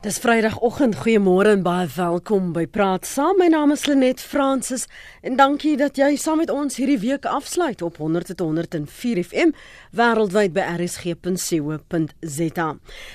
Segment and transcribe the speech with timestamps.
[0.00, 0.96] Dis Vrydagoggend.
[0.96, 3.36] Goeiemôre en baie welkom by Praat Saam.
[3.36, 4.86] My naam is Lenet Fransis
[5.20, 9.52] en dankie dat jy saam met ons hierdie week afsluit op 100.104 FM
[9.92, 12.68] wêreldwyd by rsg.co.za.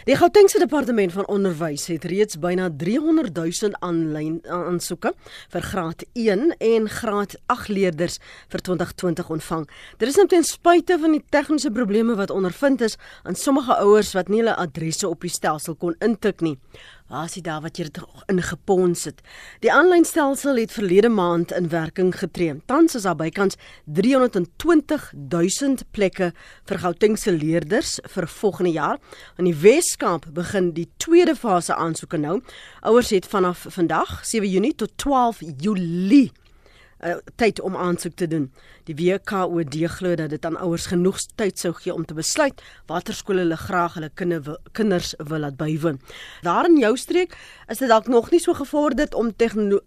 [0.05, 5.15] Die Gautengse Departement van Onderwys het reeds byna 300 000 aanlyn aansoeke
[5.55, 8.21] vir graad 1 en graad 8 leerders
[8.53, 9.65] vir 2020 ontvang.
[9.97, 14.13] Dit is net ten spyte van die tegniese probleme wat ondervind is aan sommige ouers
[14.13, 16.59] wat nie hulle adresse op die stelsel kon intik nie.
[17.23, 17.99] Is dit daar wat jy dit
[18.31, 19.19] ingepons het?
[19.61, 22.55] Die aanlyn stelsel het verlede maand in werking getree.
[22.65, 26.31] Tans is daar bykans 320 000 plekke
[26.65, 28.97] vir Gautengse leerders vir volgende jaar.
[29.37, 32.39] In die Wes-Kaap begin die tweede fase aansoeke nou.
[32.81, 36.31] Ouers het vanaf vandag 7 Junie tot 12 Julie
[37.03, 38.51] uh, tyd om aansoek te doen.
[38.85, 43.13] Die WKOD glo dat dit aan ouers genoeg tyd sou gee om te besluit watter
[43.17, 45.99] skole hulle graag hulle kinder, kinders wil laat bywoon.
[46.45, 47.33] Daar in jou streek
[47.67, 49.33] is dit dalk nog nie so gevorderd om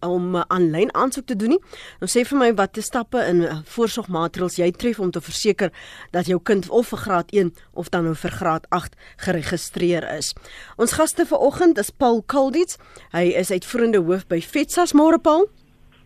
[0.01, 1.61] om uh, aanlyn uh, aansoek te doen nie.
[2.01, 5.73] Nou sê vir my watter stappe en uh, voorsorgmaatreëls jy tref om te verseker
[6.13, 10.35] dat jou kind of vir graad 1 of dan nou vir graad 8 geregistreer is.
[10.77, 12.79] Ons gaste vanoggend is Paul Kalditz.
[13.15, 15.49] Hy is uitvoerende hoof by FETSAS Môre Paul.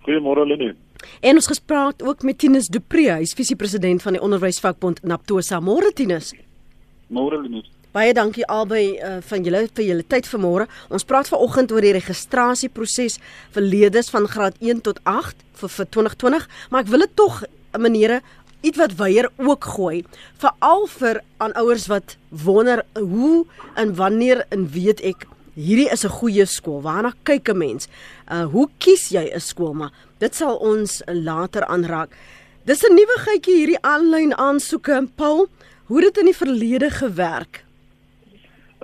[0.06, 0.74] Goeiemôre Lenie.
[1.20, 5.60] En ons gespreek ook met Tinus Du Pre, hy's visiepresident van die onderwysvakbond Naptosa.
[5.60, 6.32] Môre Tinus.
[7.08, 7.64] Môre Lenie.
[7.92, 10.64] Baie dankie albei uh, van julle vir julle tyd vanmôre.
[10.88, 13.18] Ons praat vanoggend oor die registrasieproses
[13.52, 17.42] vir leerders van graad 1 tot 8 vir, vir 2020, maar ek wil dit tog
[17.44, 18.22] 'n maniere
[18.62, 20.04] iets wat weier ook gooi,
[20.40, 23.44] veral vir aan ouers wat wonder hoe
[23.74, 26.80] en wanneer en weet ek hierdie is 'n goeie skool.
[26.80, 27.88] Waarna kyk 'n mens?
[28.30, 29.74] Uh hoe kies jy 'n skool?
[29.74, 29.92] Maar
[30.22, 32.14] dit sal ons later aanraak.
[32.64, 35.48] Dis 'n nuwe gytjie hierdie aanlyn aansoeke, Paul.
[35.90, 37.64] Hoe dit in die verlede gewerk?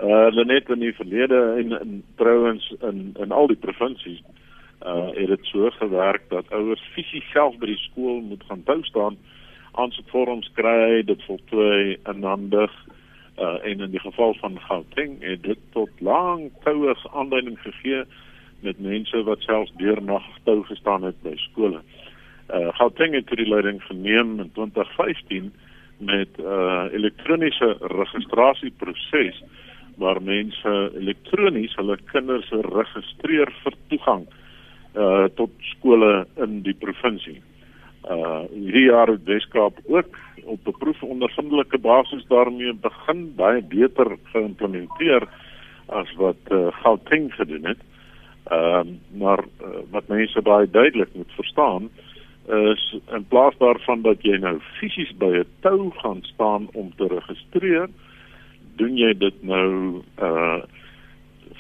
[0.03, 4.23] Uh net in die verlede en in trouens in in al die provinsies
[4.83, 8.83] uh het dit so gewerk dat ouers fisies self by die skool moet gaan bou
[8.83, 9.17] staan
[9.73, 12.73] aansoekvorms kry, dit voltooi en dan dig
[13.39, 18.03] uh, en in die geval van Gauteng het dit tot lank toue aanleiding gegee
[18.61, 21.83] met mense wat selfs deurnag tou gestaan het by skole.
[22.49, 25.53] Uh Gauteng het die leiding geneem in 2015
[25.99, 29.43] met 'n uh, elektroniese registrasieproses
[29.97, 34.27] waar mense elektronies hulle kinders registreer vir toegang
[34.95, 37.43] uh tot skole in die provinsie.
[38.11, 45.29] Uh hierdie jaar het Weskaap ook op 'n proefondervindelike basis daarmee begin baie beter geïmplementeer
[45.87, 47.79] as wat uh, Gauteng gedoen het.
[48.49, 51.91] Ehm uh, maar uh, wat mense baie duidelik moet verstaan
[52.49, 57.07] is in plaas daarvan dat jy nou fisies by 'n tou gaan staan om te
[57.07, 57.89] registreer,
[58.77, 60.63] doen jy dit nou uh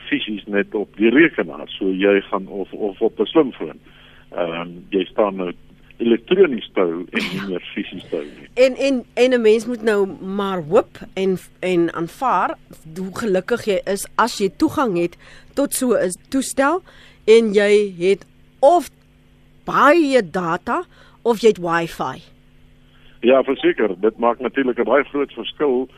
[0.09, 1.69] fisies net op die rekenaar.
[1.69, 3.79] So jy gaan of of op 'n slimfoon.
[4.33, 5.53] Ehm uh, jy staan nou
[5.99, 8.49] elektronies tou en nie meer fisies tou nie.
[8.55, 10.07] En en en 'n mens moet nou
[10.39, 12.57] maar hoop en en aanvaar
[12.97, 15.17] hoe gelukkig jy is as jy toegang het
[15.55, 16.83] tot so 'n toestel
[17.27, 18.27] en jy het
[18.61, 18.91] of
[19.65, 20.85] baie data
[21.23, 22.23] of jy het wifi.
[23.21, 25.89] Ja, verseker, dit maak natuurlik 'n baie groot verskil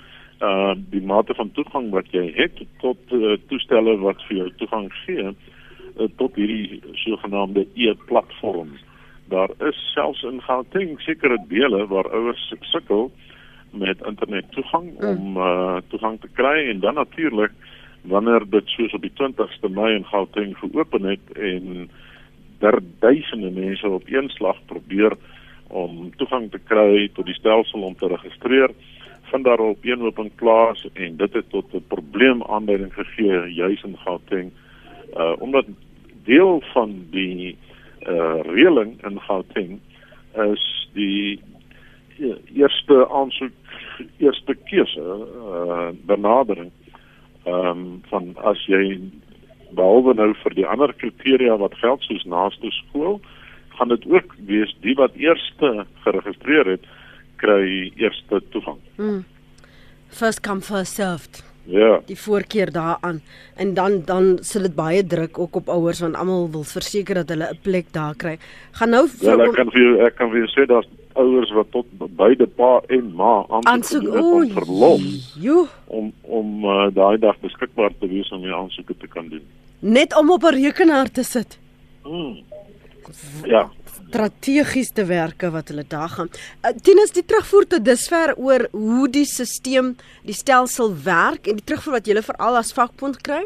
[0.40, 4.92] uh die mate van toegang wat jy het tot uh, toestelle wat vir jou toegang
[5.04, 8.80] gee uh, tot hierdie sogenaamde e-platforms
[9.30, 13.10] daar is selfs in Gauteng sekere dele waar ouers sukkel
[13.70, 15.08] met internet toegang mm.
[15.08, 17.52] om uh, toegang te kry en dan natuurlik
[18.02, 21.90] wanneer dit soos op die 20ste Mei in Gauteng geopen het en
[22.58, 25.16] daar duisende mense op een slag probeer
[25.68, 28.74] om toegang te kry tot die stelsel om te registreer
[29.30, 33.82] vind daar op een open plaas en dit het tot 'n probleem aanleiding gegee juis
[33.82, 34.50] in Gauteng
[35.16, 35.66] uh omdat
[36.24, 37.69] deel van die uh
[38.06, 39.80] reëling in Gauteng
[40.32, 41.40] is die
[42.18, 43.52] uh, eerste aansoek
[44.18, 46.70] eerste keuse uh benadering
[47.44, 49.00] ehm um, van as jy
[49.76, 53.20] behalwe nou vir die ander kriteria wat geld soos naaste skool
[53.78, 56.88] gaan dit ook wees die wat eerste geregistreer het
[57.40, 58.78] kry eerste toegang.
[58.96, 59.24] Hmm.
[60.08, 61.49] First come first served.
[61.70, 62.00] Ja.
[62.06, 63.20] Die voorkeur daaraan
[63.56, 67.28] en dan dan sit dit baie druk ook op ouers want almal wil verseker dat
[67.28, 68.38] hulle 'n plek daar kry.
[68.72, 71.52] Gaan nou vir Ja, ek kan vir jou ek kan vir jou sê daar's ouers
[71.52, 71.86] wat tot
[72.16, 75.00] beide pa en ma aansoek doen vir verlof.
[75.40, 75.66] Jo.
[75.86, 79.42] Om om uh, daai dag beskikbaar te wees om die aansoeke te kan doen.
[79.78, 81.58] Net om op 'n rekenaar te sit.
[82.02, 82.38] Hmm.
[83.44, 83.70] Ja
[84.10, 86.30] strategies te werke wat hulle daar gaan.
[86.64, 89.94] Uh, Tinus die terugvoer tot dusver oor hoe die stelsel,
[90.26, 93.44] die stelsel werk en die terugvoer wat julle veral as vakbond kry?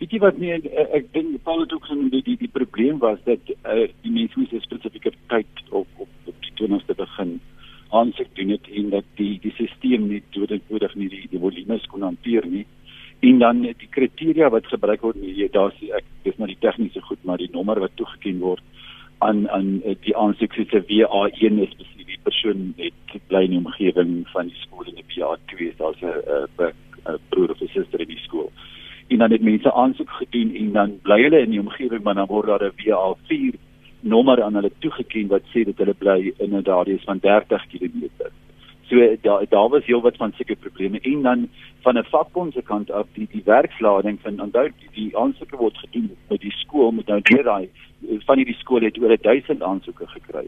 [0.00, 0.66] Weet jy wat nee ek,
[0.98, 4.40] ek dink Paul het ook gesien die die die probleem was dat uh, die mense
[4.40, 7.40] moes 'n spesifieke tyd op op op die 20ste begin
[7.92, 12.02] aansig doen het en dat die die stelsel nie nodig nie die, die volumes kon
[12.02, 12.66] hanteer nie
[13.22, 17.22] en dan die kriteria wat gebruik word nie daar's ek dis maar die tegniese goed
[17.28, 18.64] maar die nommer wat toegeken word
[19.22, 23.62] aan aan eh, die aansoek se WA1 is spesifiek die persoon het bly in die
[23.64, 25.76] omgewing van die skool en die WA2 is.
[25.76, 26.72] Daar's 'n
[27.12, 28.52] 'n broer of 'n suster in die skool.
[29.08, 32.26] En dan het mense aansoek gedoen en dan bly hulle in die omgewing maar dan
[32.26, 33.54] word daar 'n WA4
[34.00, 38.04] nommer aan hulle toegeken wat sê dat hulle bly in 'n radius van 30 km.
[38.88, 41.00] So daar daar was heelwat van sulke probleme.
[41.00, 41.48] En dan
[41.80, 45.76] van 'n vakbond se kant af die die werkslading van onthou die, die aansoeke word
[45.76, 47.68] gedoen by die skool met nou deur daai
[48.26, 50.46] van hierdie skole het oor 1000 aansoeke gekry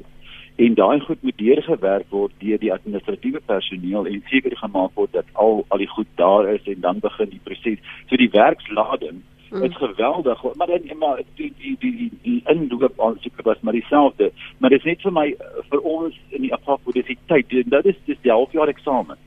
[0.56, 5.30] en daai goed moet deurgewerk word deur die administratiewe personeel en seker gemaak word dat
[5.32, 7.80] al al die goed daar is en dan begin die proses.
[8.06, 9.64] So die werkslading mm.
[9.66, 14.30] is geweldig, maar dan maar die die die die, die inloop aansoeke was maar dieselfde,
[14.58, 15.26] maar dit is net vir my
[15.70, 17.50] vir ons in die hoe dis die tyd.
[17.50, 19.18] Dit is dis die halfjaar eksamen.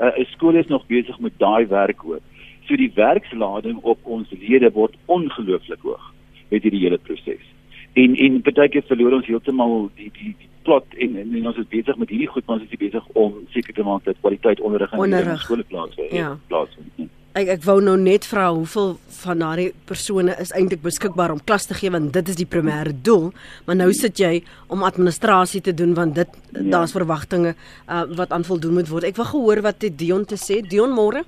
[0.00, 2.24] Uh, Skool is nog besig met daai werk hoor.
[2.64, 6.14] So die werkslading op ons lede word ongelooflik hoog
[6.48, 7.51] met hierdie hele proses.
[7.92, 11.58] En en baie keer verloor ons heeltemal die die die plot en, en, en ons
[11.60, 14.62] is besig met hierdie goed maar ons is besig om seker te maak dat kwaliteit
[14.62, 16.14] onderrig in die skole plaasvind.
[16.14, 16.36] Ja.
[16.48, 16.94] Plaasvind.
[16.96, 17.10] Ja.
[17.32, 18.90] Ek ek wou nou net vra hoeveel
[19.22, 22.92] van daardie persone is eintlik beskikbaar om klas te gee want dit is die primêre
[22.92, 23.30] doel,
[23.66, 26.64] maar nou sit jy om administrasie te doen want dit ja.
[26.74, 29.08] daar's verwagtinge uh, wat aan voldoen moet word.
[29.08, 30.60] Ek wil gehoor wat Dion te sê.
[30.60, 31.24] Dion môre?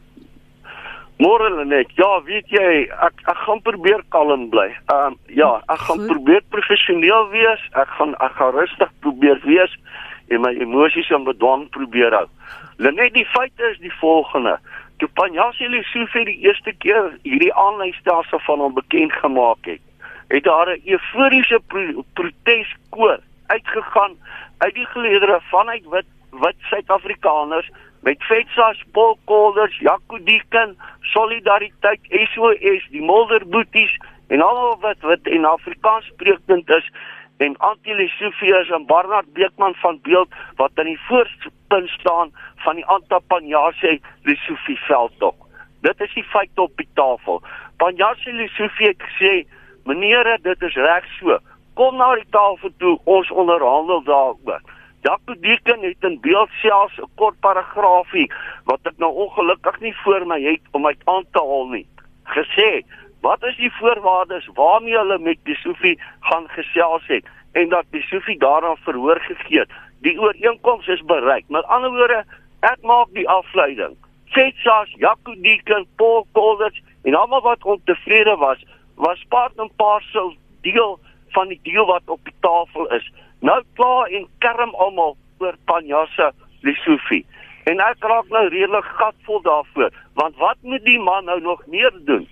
[1.23, 1.91] Môre net.
[1.95, 4.67] Ja, weet jy, ek ek gaan probeer kalm bly.
[4.91, 6.11] Ehm um, ja, ek gaan Goed.
[6.11, 7.63] probeer professioneel wees.
[7.79, 9.77] Ek gaan ek gaan rustig probeer wees
[10.29, 12.27] en my emosies en bedwang probeer hou.
[12.83, 14.59] Net die feit is die volgende.
[14.99, 19.83] Toe Panjasi Lesofie die eerste keer hierdie aanlynstelsel van hom bekend gemaak het,
[20.35, 24.19] het daar 'n euforiese pro proteskoor uitgegaan
[24.59, 27.71] uit die geleedere vanuit wit wit Suid-Afrikaners
[28.05, 33.97] met Fetsas, Paul Kolders, Jaco Dieken, Solidariteit, SOS, die Molderboeties
[34.29, 36.91] en almal wat wat in Afrikaans spreekend is
[37.45, 42.33] en Antilesofias en Barnard Beekman van Beeld wat aan die voorpunt staan
[42.67, 45.35] van die Antapanyase Lesofie veldtog.
[45.81, 47.43] Dit is die feite op die tafel.
[47.77, 49.49] Panyase Lesofie het gesê,
[49.85, 51.39] "Meneere, dit is reg so.
[51.75, 54.61] Kom na die tafel toe, ons onderhandel daaroor."
[55.05, 58.33] Jaco Deken het in beeld selfs 'n kort paragraafie
[58.65, 61.87] wat ek nou ongelukkig nie voor my het om uit aan te haal nie.
[62.37, 62.71] Gesê,
[63.21, 68.77] wat is die voorwaardes waarmee hulle met Besofie gaan gesels het en dat Besofie daaraan
[68.77, 69.71] verhoor gegee het.
[70.01, 71.45] Die ooreenkoms is bereik.
[71.49, 72.25] Met ander woorde,
[72.61, 73.97] ek maak die afleiding.
[74.25, 78.65] Fetsas, Jaco Deken, Paul Kolders en almal wat ontevrede was,
[78.95, 80.99] was part en parcel deel
[81.29, 83.13] van die deal wat op die tafel is.
[83.45, 86.31] Nou klaar en kerm almal oor Panjasa
[86.65, 87.25] Lesofie.
[87.69, 91.93] En ek raak nou redelik gatvol daarvoor, want wat moet die man nou nog meer
[92.09, 92.25] doen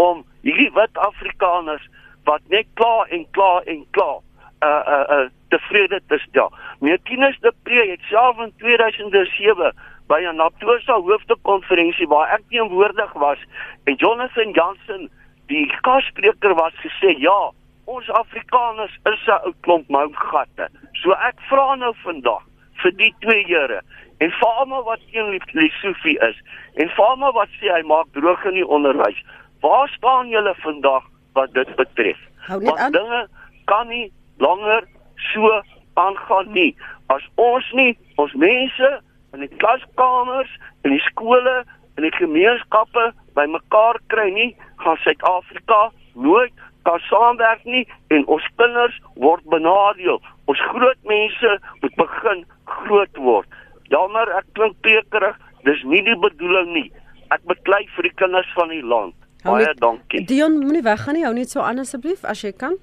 [0.00, 1.86] om hierdie wit Afrikaners
[2.28, 4.20] wat net klaar en klaar en klaar
[4.60, 6.52] uh uh, uh tevrede te stel.
[6.78, 9.72] Meertinus de Pre het self in 2007
[10.12, 13.40] by 'n Natosa hoofdekonferensie waar ek teenwoordig was
[13.84, 15.08] en Jonathan Jansen
[15.46, 17.50] die gasspreker was gesê ja,
[17.90, 20.68] ons Afrikaners is 'n ou klomp mougatte.
[21.02, 22.42] So ek vra nou vandag
[22.82, 23.80] vir die twee Here
[24.18, 26.38] en vir almal wat teen Lesofie is
[26.74, 29.18] en vir almal wat sê hy maak droog in die onderwys.
[29.60, 31.04] Waar staan julle vandag
[31.34, 32.18] wat dit betref?
[32.48, 33.26] Want dinge
[33.64, 34.84] kan nie langer
[35.32, 35.62] so
[35.94, 36.76] aangaan nie.
[37.06, 38.90] As ons nie ons mense
[39.34, 40.50] in die klaskamers,
[40.84, 41.64] in die skole,
[41.96, 46.52] in die gemeenskappe bymekaar kry nie, gaan Suid-Afrika nooit
[46.88, 47.84] kan saamwerk nie
[48.14, 50.20] en ons kinders word benadeel.
[50.50, 53.48] Ons groot mense moet begin groot word.
[53.90, 56.88] Jammer, ek klink prekerig, dis nie die bedoeling nie.
[57.34, 59.14] Ek beklei vir die kinders van die land.
[59.44, 60.24] Baie net, dankie.
[60.28, 61.24] Dion, moenie weggaan nie.
[61.24, 62.76] Hou net so aan asseblief as jy kan.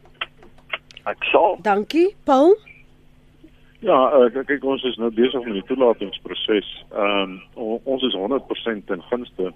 [1.07, 1.59] Ek sal.
[1.63, 2.57] Dankie, Paul.
[3.85, 6.69] Ja, uh, kyk ons is nou besig met die toelatingsproses.
[6.91, 9.51] Ehm um, ons is 100% ten gunste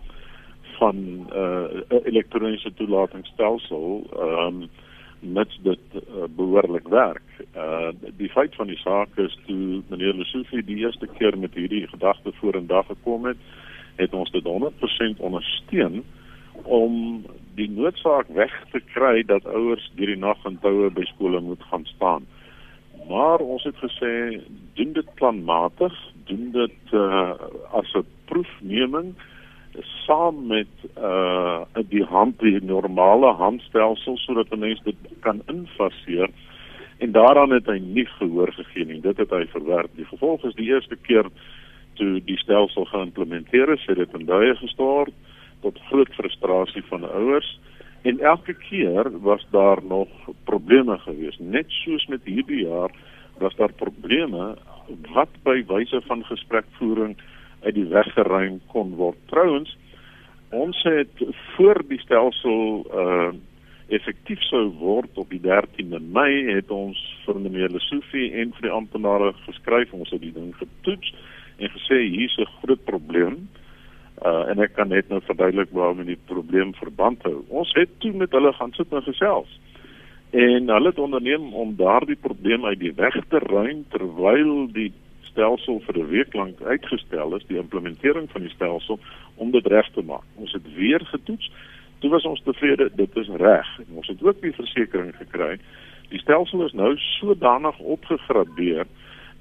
[0.81, 4.69] van 'n uh, elektroniese toelatingsstelsel ehm um,
[5.21, 6.01] mits dit uh,
[6.35, 7.29] behoorlik werk.
[7.55, 11.88] Uh die feit van die saak is toe meneer Lesofie die eerste keer met hierdie
[11.88, 13.38] gedagte vorendag gekom het,
[13.95, 16.03] het ons dit 100% ondersteun
[16.63, 21.63] om die noodsaak weg te kry dat ouers hierdie nag in toue by skole moet
[21.69, 22.25] gaan staan.
[23.09, 24.41] Maar ons het gesê
[24.73, 25.93] doen dit planmatig,
[26.25, 27.33] doen dit uh
[27.71, 29.13] as 'n proefneming
[30.06, 36.30] saam met uh die hand die normale handstelsel sodat 'n mens dit kan infaseer
[36.98, 39.01] en daaraan het hy nie gehoor gegee nie.
[39.01, 39.90] Dit het hy verwerp.
[39.96, 41.25] Die gevolg is die eerste keer
[41.94, 45.13] toe die stelsel geïmplementeer is, het dit in duie gestort
[45.62, 47.60] tot groot frustrasie van ouers
[48.01, 50.10] en elke keer was daar nog
[50.44, 51.38] probleme gewees.
[51.40, 52.94] Net soos met hierdie jaar
[53.38, 54.56] was daar probleme
[55.13, 57.16] wat by wyse van gesprekvoering
[57.62, 59.18] uit die weg geruim kon word.
[59.25, 59.77] Trouwens,
[60.50, 61.24] ons het
[61.56, 63.32] voor die stelsel uh
[63.91, 68.72] effektief sou word op die 13de Mei het ons vir meneer Lesofie en vir die
[68.72, 71.12] amptenare geskryf ons het die ding getoets
[71.60, 73.50] en gesê hier's 'n groot probleem.
[74.25, 77.44] Uh en ek kan net nou verduidelik waarom die probleem verband hou.
[77.50, 79.60] Ons het toe met hulle gaan sit en gesels.
[80.32, 84.94] En hulle het onderneem om daardie probleem uit die weg te ruim terwyl die
[85.31, 89.00] stelsel vir 'n week lank uitgestel is, die implementering van die stelsel
[89.35, 90.27] om dit reg te maak.
[90.35, 91.51] Ons het weer getoets.
[92.00, 93.67] Toe was ons tevrede, dit is reg.
[93.93, 95.59] Ons het ook die versekering gekry.
[96.09, 98.85] Die stelsel is nou sodanig opgegradeer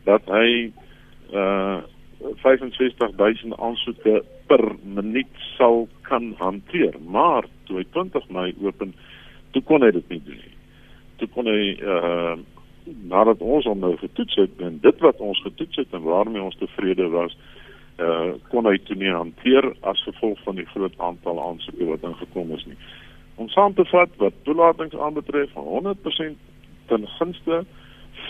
[0.04, 0.72] dat hy
[1.32, 1.80] uh
[2.42, 6.94] 65000 aansoeke per minuut sal kan hanteer.
[7.00, 8.92] Maar toe hy 20 Mei open,
[9.50, 10.56] toe kon hy dit nie doen nie.
[11.16, 12.36] Toe kon hy uh
[13.02, 16.56] nadat ons hom nou getoets het en dit wat ons getoets het en waarmee ons
[16.56, 17.36] tevrede was,
[17.96, 22.02] eh uh, kon hy toe nie hanteer as gevolg van die groot aantal aansoeke wat
[22.02, 22.78] ingekom is nie.
[23.36, 26.36] Om saam te vat wat toelatings aanbetref van 100%
[26.86, 27.64] ten gunste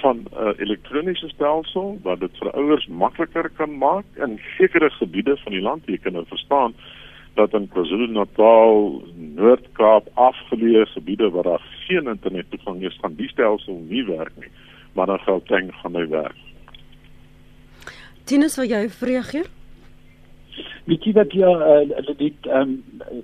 [0.00, 5.36] van 'n uh, elektroniese stelsel wat dit vir ouers makliker kan maak in sekere gebiede
[5.36, 6.74] van die land, jy kan nou verstaan
[7.34, 13.82] dat in KwaZulu-Natal, Noord-Kaap, afgeleë gebiede waar daar geen internet toegang is, gaan die stelsel
[13.88, 14.50] nie werk nie,
[14.92, 16.36] maar dan Gauteng gaan hy werk.
[18.24, 19.48] Tinus, wil jy reageer?
[20.90, 23.22] Weet jy wat ja, uh, dit ehm um,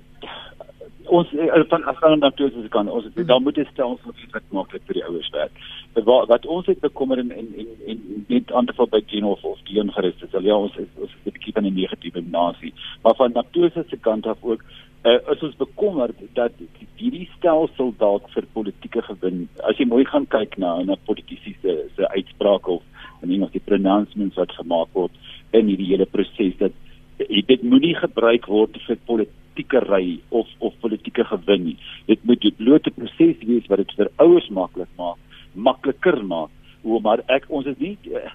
[1.09, 3.25] ons uh, van afhangende natuurlik is kan ons mm.
[3.25, 5.61] dan moet dit stel ons wat maklik vir die ouers werk.
[5.93, 9.43] Wat wat ons het bekommer en en en, en net te val by Geno of
[9.43, 12.73] of Dion gerus is ja ons is, ons is 'n bietjie van 'n negatiewe nasie.
[13.03, 14.63] Maar van natuurlik se kant af ook
[15.03, 16.51] uh, is ons bekommerd dat
[16.95, 19.49] hierdie stelsel dalk vir politieke gewin.
[19.63, 22.83] As jy mooi gaan kyk na na politici se se uitsprake of
[23.21, 25.11] en nie nog die pronouncements wat gemaak word
[25.51, 26.71] in hierdie hele proses dat
[27.17, 31.77] dit moenie gebruik word vir politieke ry of of politieke gewin nie.
[32.05, 35.17] Dit moet 'n blote proses wees wat dit vir ouers maklik maak,
[35.53, 36.49] makliker maak.
[36.81, 38.31] Hoe maar ek ons is nie het,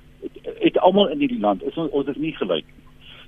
[0.61, 2.83] het almal in hierdie land is ons ons is nie gelyk nie.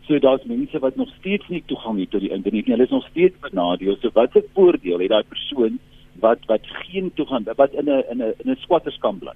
[0.07, 2.75] So daar's mense wat nog steeds nie toegang het tot die internet nie.
[2.75, 3.97] Hulle is nog steeds benadeel.
[4.01, 5.79] So wat 'n voordeel het daai persoon
[6.21, 9.33] wat wat geen toegang wat in 'n in 'n in 'n squatterskamp bly?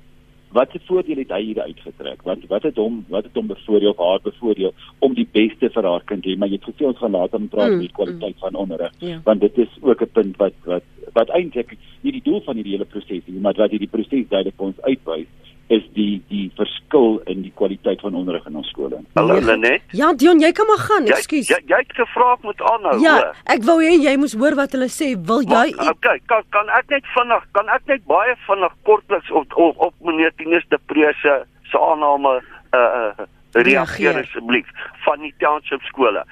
[0.53, 2.23] Wat se voordeel het hy hier uitgetrek?
[2.23, 5.89] Wat wat het hom wat het hom bevoordeel of haar bevoordeel om die beste vir
[5.91, 6.39] haar kind te hê?
[6.39, 8.45] Maar jy het gesê ons gaan later praat oor mm, die kwaliteit mm.
[8.47, 9.21] van onderrig, ja.
[9.25, 12.77] want dit is ook 'n punt wat wat wat eintlik nie die doel van hierdie
[12.77, 15.29] hele proses nie, maar wat hierdie proses duidelik vir ons uitwys
[15.69, 19.01] is die die verskil in die kwaliteit van onderrig in ons skole.
[19.19, 19.85] Hallo Lenet.
[19.97, 21.09] Ja, Dion, jy kan maar gaan.
[21.13, 21.51] Ekskuus.
[21.51, 22.95] Jy, jy, jy het gevra ek moet aanhou.
[23.05, 23.43] Ja, hoor.
[23.55, 25.11] ek wou hê jy moes hoor wat hulle sê.
[25.31, 29.33] Wil jy maar, Okay, kan kan ek net vinnig kan ek net baie vinnig kortliks
[29.43, 31.37] op op, op meneer Tinus de Prese
[31.69, 32.39] se aanname
[32.73, 34.69] uh uh reageer asseblief
[35.05, 36.25] van die township skole.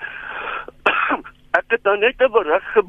[1.61, 2.83] ek het nou net 'n berig ge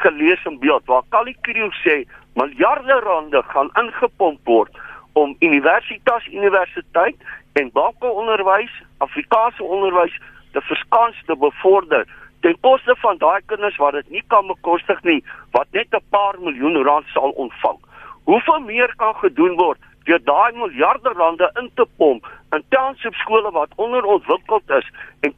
[0.00, 2.04] gelees in beeld waar Kali Kriel sê
[2.36, 4.72] miljarde rande gaan ingepomp word
[5.16, 7.16] om universitas universiteit
[7.52, 10.12] en bankonderwys, Afrikaanse onderwys
[10.52, 12.04] te verskans te bevorder
[12.44, 15.22] ten koste van daai kinders wat dit nie kan bekostig nie
[15.56, 17.78] wat net 'n paar miljoen rand sal ontvang.
[18.24, 23.50] Hoeveel meer kan gedoen word deur daai miljarde rande in te pomp in township skole
[23.50, 25.34] wat onderontwikkeld is en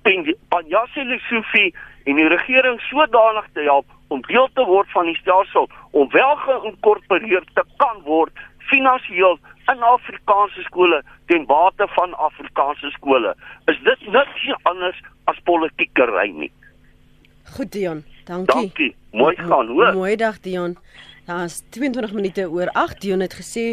[0.49, 5.68] Panjasi Lesofie en die regering sodanig te help om deel te word van die stelsel
[5.90, 9.38] om wel geïnkorporeer te kan word finansiëel
[9.72, 13.34] in Afrikaanse skole ten bate van Afrikaanse skole.
[13.66, 16.52] Is dit niks anders as politieke ry nie?
[17.56, 18.54] Goed Dion, dankie.
[18.54, 18.94] Dankie.
[19.12, 19.92] Mooi gaan, hoor.
[19.96, 20.76] Mooi dag Dion.
[21.28, 23.00] Is 22 minute oor 8.
[23.04, 23.64] Dion het gesê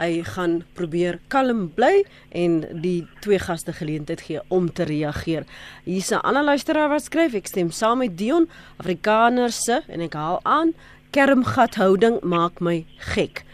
[0.00, 2.02] hy gaan probeer kalm bly
[2.34, 5.46] en die twee gaste geleentheid gee om te reageer.
[5.84, 8.48] Hier's 'n ander luisteraar wat skryf: "Ek stem saam met Dion.
[8.78, 10.74] Afrikaners se en ek haal aan,
[11.10, 12.84] kermgathouding maak my
[13.14, 13.44] gek."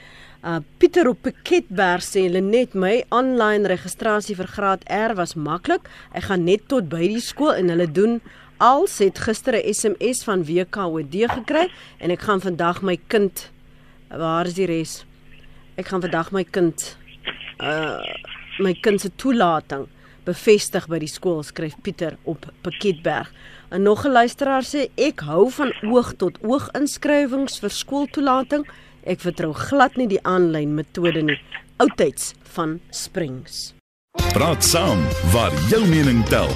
[0.40, 5.84] Uh Pieter op Piketberg sê Lenet my aanlyn registrasie vir graad R was maklik.
[6.16, 8.22] Ek gaan net tot by die skool en hulle doen
[8.56, 11.68] als het gister 'n SMS van WKOD gekry
[12.00, 13.50] en ek gaan vandag my kind
[14.08, 15.04] waar is die res?
[15.76, 16.96] Ek gaan vandag my kind
[17.60, 18.00] uh
[18.58, 19.88] my kind se toelating
[20.24, 23.30] bevestig by die skool, skryf Pieter op Pakketberg.
[23.70, 28.66] En nog 'n luisteraar sê ek hou van oog tot oog inskrywings vir skooltoelating.
[29.04, 31.38] Ek vertrou glad nie die aanlyn metode nie.
[31.80, 33.72] Oudtyds van Springs.
[34.34, 36.50] Praat saam waar jou mening tel.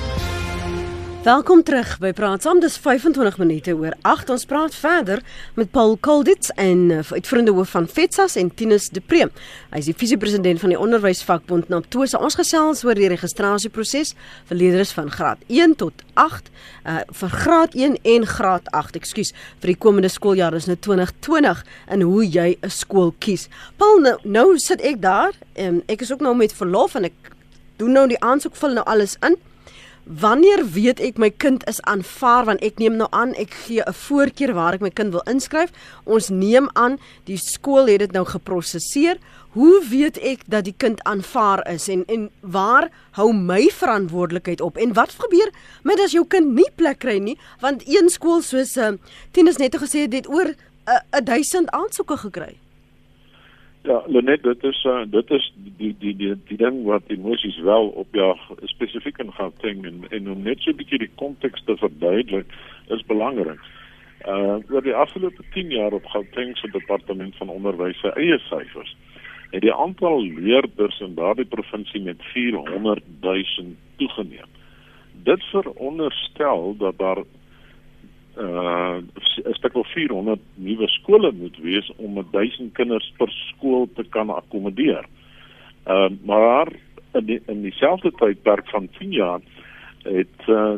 [1.24, 2.58] Welkom terug by Praat Saam.
[2.60, 4.28] Dis 25 minute oor 8.
[4.34, 5.22] Ons praat verder
[5.56, 9.30] met Paul Kolditz en uh, uitvoerende hoof van FETSAS en Tinus De Preem.
[9.70, 12.20] Hy is die visiepresident van die Onderwysvakbond Naptosa.
[12.20, 14.12] Ons gesels oor die registrasieproses
[14.50, 16.52] vir leerders van graad 1 tot 8,
[16.92, 19.32] uh vir graad 1 en graad 8, ekskuus,
[19.64, 23.48] vir die komende skooljaar, dis nou 2020 en hoe jy 'n skool kies.
[23.80, 27.32] Paul, nou, nou sit ek daar en ek is ook nou met verlof en ek
[27.80, 29.40] doen nou die aansoek vul nou alles in.
[30.04, 33.92] Wanneer weet ek my kind is aanvaar want ek neem nou aan ek gee 'n
[33.92, 35.72] voorkeur waar ek my kind wil inskryf.
[36.04, 39.16] Ons neem aan die skool het dit nou geprosesseer.
[39.56, 44.76] Hoe weet ek dat die kind aanvaar is en en waar hou my verantwoordelikheid op?
[44.76, 45.50] En wat gebeur
[45.82, 47.38] met as jou kind nie plek kry nie?
[47.60, 48.92] Want een skool soos uh,
[49.30, 50.56] Tinus net gesê het dit oor 'n
[51.16, 52.63] uh, 1000 aansoeke gekry.
[53.84, 57.90] Ja, Lenet, dit is uh, dit is die die die die ding wat emosies wel
[58.00, 58.30] op ja
[58.72, 62.46] spesifiek in gaan ding en en om net so 'n bietjie die konteks te verduidelik
[62.96, 63.60] is belangrik.
[64.26, 68.96] Uh oor die afgelope 10 jaar op Gauteng se departement van onderwys se eie syfers
[69.50, 73.44] het die aantal leerders in daardie provinsie met 400 000
[73.96, 74.48] toegeneem.
[75.12, 77.22] Dit veronderstel dat daar
[78.38, 78.98] uh
[79.74, 85.06] wel 400 nuwe skole moet wees om 1000 kinders per skool te kan akkommodeer.
[85.86, 86.68] Uh maar
[87.12, 89.40] in die, in dieselfde tydperk van 10 jaar
[90.02, 90.74] het uh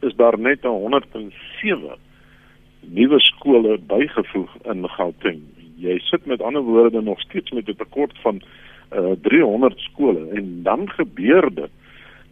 [0.00, 1.98] is daar net 107
[2.80, 5.42] nuwe skole bygevoeg in Gauteng.
[5.76, 8.42] Jy sit met ander woorde nog steeds met 'n tekort van
[8.92, 11.70] uh 300 skole en dan gebeur dit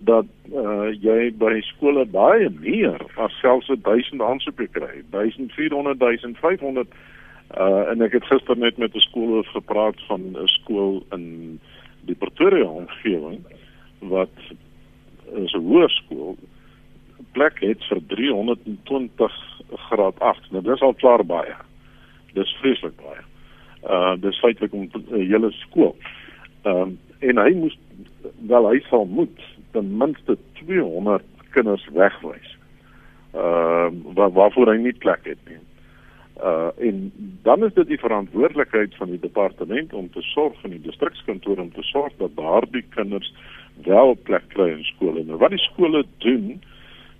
[0.07, 5.03] dat uh, jy by skole baie meer as selfs 1000 aansoeke kry.
[5.11, 6.87] 1400 1500
[7.59, 11.59] uh, en ek het gister net met 'n skool gepraat van 'n skool in
[12.07, 13.43] die Pretoria omgewing
[13.99, 14.35] wat
[15.35, 16.37] is 'n hoërskool
[17.33, 19.35] plek het vir 320
[19.91, 21.57] graad 8 nou dis al klaar baie.
[22.33, 23.25] Dis vreeslik baie.
[23.83, 25.97] Uh dis feitelik 'n hele skool
[26.63, 27.79] ehm um, en hy moes
[28.47, 29.41] wel hy sal moet
[29.73, 32.57] ten minste 200 kinders wegwys.
[33.33, 35.61] Ehm uh, waar waarvoor hy nie plek het nie.
[36.39, 40.81] Uh en dan is dit die verantwoordelikheid van die departement om te sorg van die
[40.81, 43.33] distrikskantoor om te sorg dat daardie kinders
[43.85, 45.25] wel plek kry in skole.
[45.25, 46.61] Nou wat die skole doen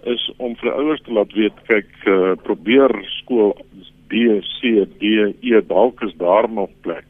[0.07, 3.57] is om vir ouers te laat weet, kyk, uh, probeer skool
[4.09, 7.08] B, C, D, E dalk is daar nog plek.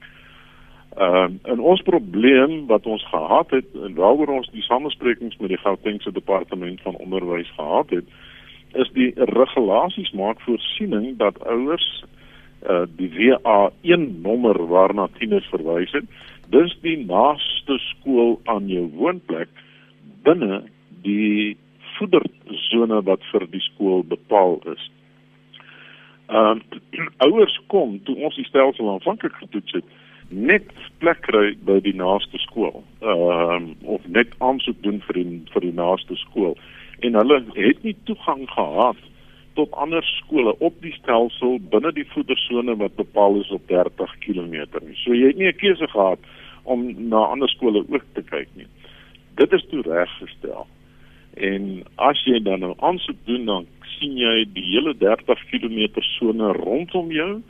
[0.99, 5.53] Ehm uh, en ons probleem wat ons gehad het en waaroor ons die samesprekings met
[5.53, 8.05] die Gautengse departement van onderwys gehad het,
[8.73, 11.87] is die regulasies maak voorsiening dat ouers
[12.67, 16.09] uh die WA1 nommer waarna tieners verwys het,
[16.51, 19.55] dis die naaste skool aan jou woonplek
[20.27, 20.65] binne
[21.07, 21.55] die
[21.99, 24.91] voedersone wat vir die skool bepaal is.
[26.27, 29.98] Ehm uh, ouers kom toe ons die stelsel aanvanklik getoets het
[30.29, 30.67] net
[31.01, 32.83] plek kry by die naaste skool.
[33.01, 36.57] Ehm uh, of net aansoek doen vir die vir die naaste skool.
[37.01, 39.01] En hulle het nie toegang gehad
[39.55, 44.55] tot ander skole op die stelsel binne die voedersone wat bepaal is op 30 km
[44.85, 44.97] nie.
[45.03, 46.19] So jy het nie 'n keuse gehad
[46.65, 48.69] om na ander skole ook te kyk nie.
[49.35, 50.67] Dit is toe reggestel.
[51.37, 53.67] En as jy dan nou aansoek doen dan
[53.99, 57.43] sien jy die hele 30 km sone rondom jou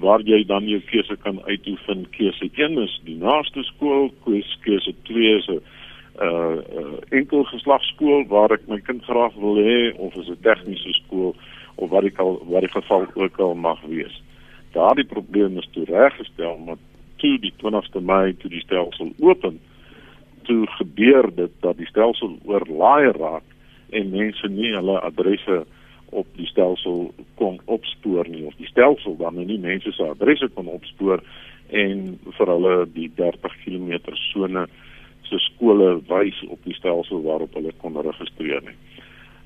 [0.00, 2.06] waar jy dan jou keuse kan uitoefen.
[2.16, 5.60] Keuse 1 is die naaste skool, keuse 2 is 'n
[6.20, 10.92] uh, uh enkel geslagskool waar ek my kind graag wil hê of is 'n tegniese
[11.04, 11.34] skool
[11.76, 14.22] of wat ek al wat die geval ook al mag wees.
[14.72, 16.76] Daardie probleem is toe reggestel, maar
[17.16, 19.60] toe die 20ste Mei toe die stelsel open,
[20.42, 23.46] toe gebeur dit dat die stelsel oorlaai raak
[23.90, 25.64] en mense nie hulle adresse
[26.10, 30.66] op die stelsel kon opspoor nie of die stelsel dan nie mense se adresse kon
[30.66, 31.22] opspoor
[31.70, 34.66] en vir hulle die 30 km sone
[35.30, 38.78] se skole wys op die stelsel waarop hulle kon registreer nie.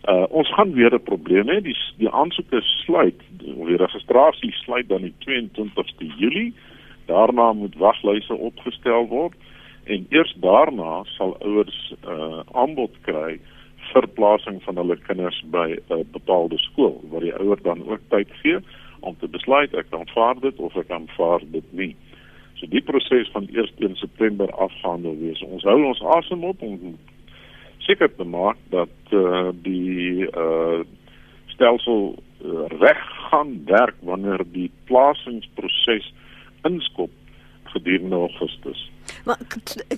[0.08, 1.60] Uh ons gaan weer 'n probleem hê.
[1.60, 6.52] Die die aansoeke sluit, die registrasie sluit dan die 22ste Julie.
[7.06, 9.34] Daarna moet waglyse opgestel word
[9.84, 13.40] en eers daarna sal ouers uh aanbod kry
[13.94, 18.58] verplasing van hulle kinders by 'n bepaalde skool waar die ouer dan ook tyd gee
[19.00, 21.94] om te besluit ek aanvaar dit of ek aanvaar dit nie.
[22.54, 25.42] So die proses van 1 September afgehandel wees.
[25.42, 26.96] Ons hou ons asem op om
[27.78, 30.80] seker te maak dat uh, die uh,
[31.52, 36.12] stelsel uh, reg gaan werk wanneer die plasingsproses
[36.62, 37.10] inskop
[37.74, 38.90] gedurende Augustus.
[39.24, 39.40] Maar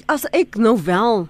[0.06, 1.26] as ek nou wel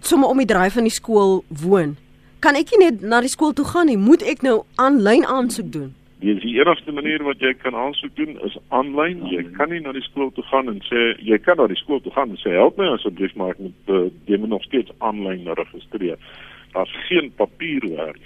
[0.00, 1.96] sommer om die draai van die skool woon,
[2.42, 3.98] kan ek nie net na die skool toe gaan nie.
[4.00, 5.92] Moet ek nou aanlyn aansoek doen?
[6.22, 9.24] Die, die enigste manier wat jy kan aansoek doen is aanlyn.
[9.30, 12.02] Jy kan nie na die skool toe gaan en sê jy kan na die skool
[12.02, 14.94] toe gaan en sê help my asseblief maar ek moet uh, jy moet nog steeds
[14.98, 16.20] aanlyn registreer.
[16.74, 18.20] Daar's geen papierwerk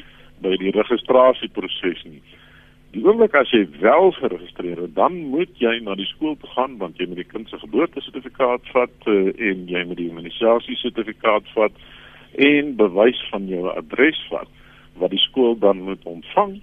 [0.44, 2.20] by die registrasieproses nie.
[2.96, 6.78] Die oomblik as jy wel geregistreer het, dan moet jy na die skool toe gaan
[6.80, 11.76] want jy moet die kind se geboortesertifikaat vat uh, en jy moet die immunisasiesertifikaat vat
[12.46, 14.48] en bewys van jou adres vat
[15.02, 16.54] wat die skool dan moet ontvang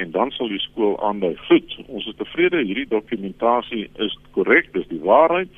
[0.00, 1.34] en dan sal die skool aandui.
[1.50, 5.52] Goed ons is tevrede hierdie dokumentasie is korrek dis die waarheid.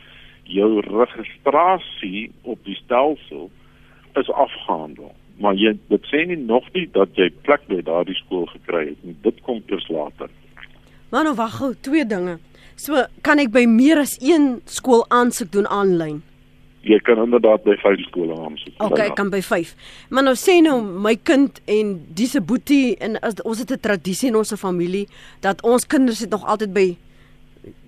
[0.50, 3.46] Jou registrasie op die stelsel
[4.18, 8.46] is afgehandel maar jy dit sê nie nog nie dat jy plek by daardie skool
[8.54, 10.30] gekry het nie dit kom eers later
[11.10, 12.38] maar nou wag gou twee dinge
[12.76, 16.22] so kan ek by meer as een skool aansoek doen aanlyn
[16.86, 18.74] jy kan inderdaad by vyf skole aansoek.
[18.82, 19.72] Okay, ek kan by 5.
[20.14, 23.80] Maar nou sê nou my kind en dis 'n boetie en as, ons het 'n
[23.80, 25.08] tradisie in ons familie
[25.40, 26.96] dat ons kinders het nog altyd by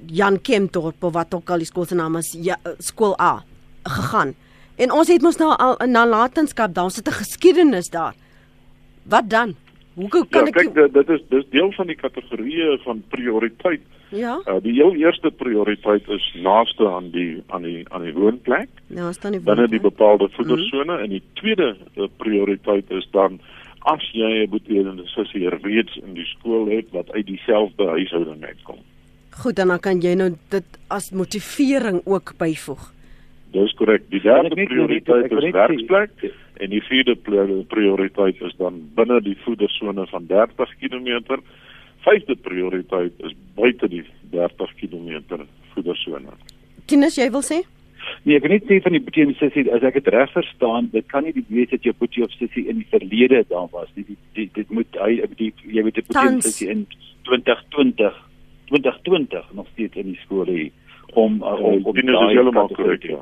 [0.07, 3.45] Jan Kempdorp of wat ook al die skool se naam is, ja, skool A
[3.85, 4.35] gegaan.
[4.79, 8.14] En ons het mos nou al 'n nalatenskap, daar sit 'n geskiedenis daar.
[9.03, 9.55] Wat dan?
[9.95, 13.81] Hoe kan ja, ek kyk, dit, dit is dis deel van die kategorieë van prioriteit.
[14.09, 14.38] Ja.
[14.47, 18.69] Uh, die heel eerste prioriteit is naaste aan die aan die aan die woonplek.
[18.87, 19.41] Ja, staan nie.
[19.41, 21.03] Binne die bepaalde voedersone mm -hmm.
[21.05, 23.41] en die tweede uh, prioriteit is dan
[23.79, 28.79] as jy 'n boeteelende sussie reeds in die skool het wat uit dieselfde huishouding uitkom.
[29.31, 32.93] Goed, dan kan jy nou dit as motivering ook byvoeg.
[33.59, 34.05] Dis korrek.
[34.12, 36.27] Die derde prioriteit is werksplek
[36.59, 37.16] en die vierde
[37.71, 41.40] prioriteit is dan binne die voedersone van 30 km
[42.07, 45.42] vyfde prioriteit is buite die 30 km
[45.75, 46.38] voedersone.
[46.87, 47.62] Tinus, jy wil sê?
[48.25, 50.88] Nee, ek kan net sê van die boetie en sussie as ek dit reg verstaan,
[50.94, 53.90] dit kan nie die wees dat jou boetie of sussie in die verlede daar was
[53.97, 54.07] nie.
[54.09, 56.85] Dit dit, dit moet hy die jy weet die boetie en sussie in
[57.29, 58.23] 2020
[58.71, 60.68] 2020 nog steeds in die skool hê
[61.14, 63.07] om om om dit is heeltemal korrek.
[63.11, 63.21] Ja.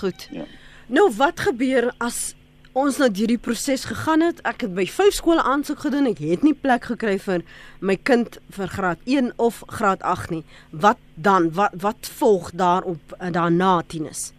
[0.00, 0.28] Goed.
[0.32, 0.44] Ja.
[0.86, 2.34] Nou wat gebeur as
[2.78, 4.40] ons nou hierdie proses gegaan het.
[4.46, 6.08] Ek het by vyf skole aansoek gedoen.
[6.10, 7.44] Ek het nie plek gekry vir
[7.80, 10.44] my kind vir graad 1 of graad 8 nie.
[10.70, 11.50] Wat dan?
[11.56, 14.30] Wat wat volg daarop eh, daarna tienus?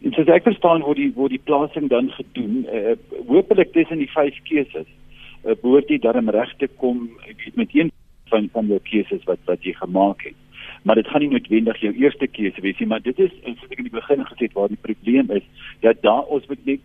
[0.00, 2.64] Dit is ek verstaan hoe die hoe die plasing dan gedoen.
[2.64, 2.96] Uh,
[3.28, 4.88] Hoopelik tussen die vyf keuses.
[5.44, 7.08] Uh, behoort jy dan reg te kom
[7.54, 7.92] met een
[8.30, 10.38] van van jou keuses wat wat jy gemaak het
[10.82, 13.82] maar dit gaan nie noodwendig jou eerste keuse wees nie maar dit is soos ek
[13.82, 15.44] in die begin gesê het waar die probleem is
[15.84, 16.80] dat daar ons moet net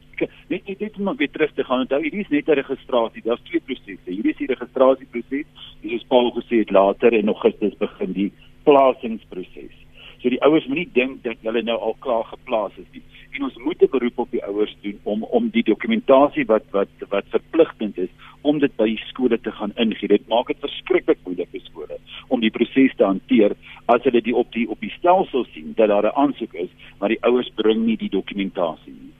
[0.50, 3.46] net net net maar weer terug te gaan onthou hierdie is net 'n registrasie daar's
[3.48, 4.10] twee prosesse.
[4.12, 5.48] Hierdie is die registrasieproses
[5.82, 8.32] dis is Paul gesê het later in Augustus begin die
[8.64, 9.85] plasingsproses
[10.26, 13.04] so die ouers moenie dink dat hulle nou al klaar geplaas is nie
[13.36, 16.90] en ons moet 'n beroep op die ouers doen om om die dokumentasie wat wat
[17.10, 18.10] wat verpligtend is
[18.42, 20.08] om dit by skole te gaan ingee.
[20.08, 24.36] Dit maak dit verskriklik moeilik vir skole om die proses te hanteer as hulle die
[24.36, 27.86] op die op die stelsel sien dat daar 'n aansoek is, maar die ouers bring
[27.86, 29.14] nie die dokumentasie nie.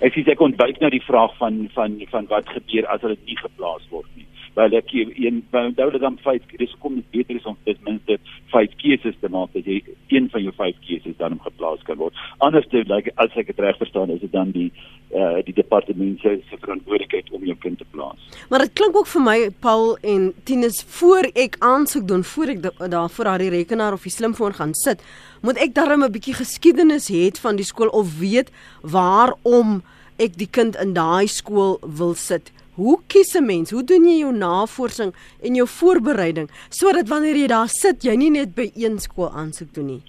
[0.00, 3.36] Ek sê ek ontwyk nou die vraag van van van wat gebeur as hulle nie
[3.36, 7.56] geplaas word nie wel ek een onthou dat dan vyf dis kom beter is om
[7.64, 8.18] ten minste
[8.52, 9.80] vyf keuses te maak dat jy
[10.14, 12.14] een van jou vyf keuses dan geplaas kan word.
[12.38, 14.70] Anders te like as ek dit reg verstaan is dit dan die
[15.14, 18.18] uh die departement se verantwoordelikheid om jou kind te plaas.
[18.50, 22.62] Maar dit klink ook vir my Paul en Tinus voor ek aansoek doen voor ek
[22.90, 25.02] daar voor haar rekenaar of die slimfoon gaan sit,
[25.42, 28.50] moet ek darm 'n bietjie geskiedenis hê van die skool of weet
[28.82, 29.82] waarom
[30.18, 32.53] ek die kind in daai skool wil sit.
[32.74, 33.70] Hoe kies 'n mens?
[33.70, 38.30] Hoe doen jy jou navorsing en jou voorbereiding sodat wanneer jy daar sit, jy nie
[38.30, 40.02] net by een skool aansoek doen nie?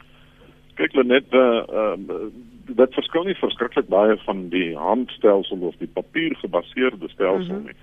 [0.75, 2.29] Kyk net uh, uh
[2.65, 7.65] dit verskil nie verskriklik baie van die handstelsel of die papiergebaseerde stelsel mhm.
[7.65, 7.77] nie.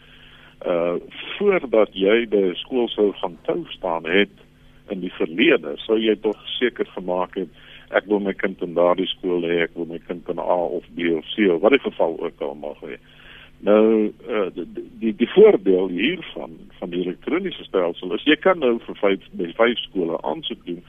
[0.67, 0.97] Uh
[1.39, 4.35] voordat jy by skool sou gaan tou staan het
[4.91, 7.49] in die verlede, sou jy tog seker gemaak het
[7.93, 10.85] ek wil my kind in daardie skool hê, ek wil my kind in A of
[10.97, 13.03] B of C of wat die geval ook al mag wees.
[13.63, 14.49] Nou uh,
[14.99, 19.51] die, die voordeel hiervan van die elektroniese stelsel is jy kan nou vir vyf by
[19.59, 20.81] vyf skole aansoek doen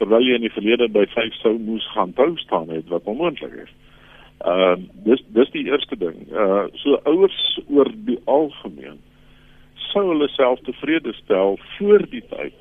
[0.00, 3.54] terwyl jy in die verlede by vyf sou moes gaan tou staan het wat onmoontlik
[3.64, 3.72] is.
[4.44, 6.26] Uh dis dis die eerste ding.
[6.28, 9.00] Uh so ouers oor die algemeen
[9.90, 12.56] sou hulle self tevrede stel voor die tyd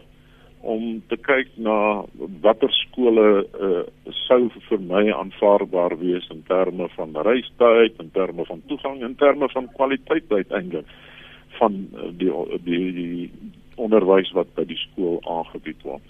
[0.61, 2.03] om te kyk na
[2.43, 3.27] watter skole
[3.59, 3.83] uh
[4.27, 9.49] sou vir my aanvaarbaar wees in terme van reistyd, in terme van toegang, in terme
[9.49, 10.85] van kwaliteit uiteindelik
[11.59, 11.79] van
[12.17, 12.31] die
[12.65, 13.31] die, die
[13.75, 16.03] onderwys wat by die skool aangebied word.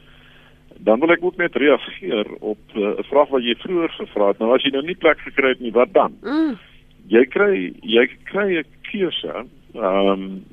[0.80, 4.40] Dan wil ek ook net reageer op 'n uh, vraag wat jy vroeër gevra het.
[4.40, 6.18] Nou as jy nou nie plek gekry het nie, wat dan?
[6.24, 6.58] Mm.
[7.08, 9.46] Jy kry jy kry 'n keuse.
[9.74, 10.44] Ehm um,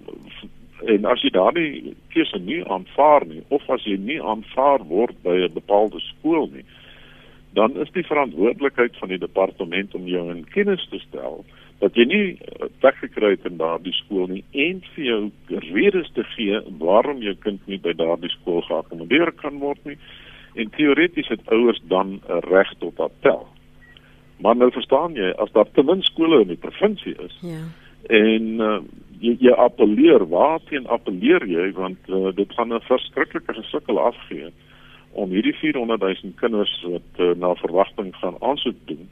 [0.84, 5.36] en as jy daardie keuse nie aanvaar nie of as jy nie aanvaar word by
[5.46, 6.64] 'n bepaalde skool nie,
[7.52, 11.44] dan is die verantwoordelikheid van die departement om jou in kennis te stel
[11.80, 12.38] dat jy nie
[12.80, 15.20] plek gekry het in daardie skool nie en vir jou
[15.72, 19.98] redes te gee waarom jou kind nie by daardie skool geakkommodeer kan word nie
[20.56, 23.46] en teoreties het ouers dan 'n reg tot appel.
[24.40, 27.38] Maar nou verstaan jy as daar te min skole in die provinsie is.
[27.40, 27.64] Ja.
[28.08, 28.78] En uh,
[29.20, 31.72] jy jy appeleer, waarteen appeleer jy?
[31.76, 34.50] Want uh, dit gaan 'n verskriklike gesukkel afgee
[35.12, 39.08] om hierdie 400 000 kinders wat uh, na verwagting gaan aansoek doen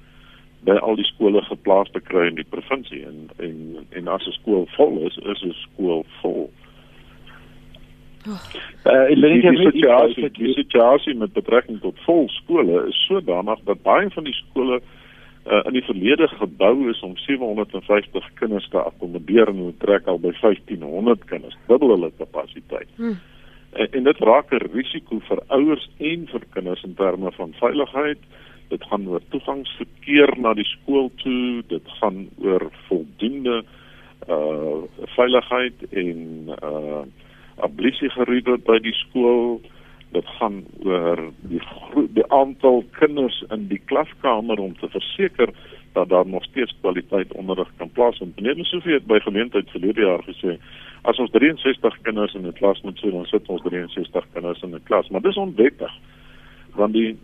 [0.64, 3.04] by al die skole geplaas te kry in die provinsie.
[3.06, 6.50] En en en as 'n skool vol is, is 'n skool vol.
[8.24, 13.82] Uh, die, die, die, situasie, die situasie met betrekking tot vol skole is sodanig dat
[13.82, 15.03] baie van die skole uh,
[15.44, 20.32] in die verlede gebou is om 750 kinders te akkommodeer en hulle trek al by
[20.40, 22.88] 1500 kinders, dubbel hulle kapasiteit.
[22.96, 23.18] Hmm.
[23.76, 28.18] En, en dit raak 'n risiko vir ouers en vir kinders in terme van veiligheid.
[28.68, 33.64] Dit gaan oor toegangsverkeer na die skool toe, dit gaan oor voldoende
[34.28, 34.82] uh
[35.16, 37.02] veiligheid en uh
[37.56, 39.60] ablisiegeriewe by die skool.
[40.14, 41.62] Dit gaan oor die
[42.14, 45.50] die aantal kinders in die klaskamer om te verseker
[45.94, 48.36] dat daar nog steeds kwaliteit onderrig kan plaasvind.
[48.36, 50.56] Meneer Sofie het by gemeenskap verlede jaar gesê
[51.04, 54.74] as ons 63 kinders in 'n klas moet sien, dan sit ons 63 kinders in
[54.74, 55.92] 'n klas, maar dis onwettig.
[56.74, 57.16] Want die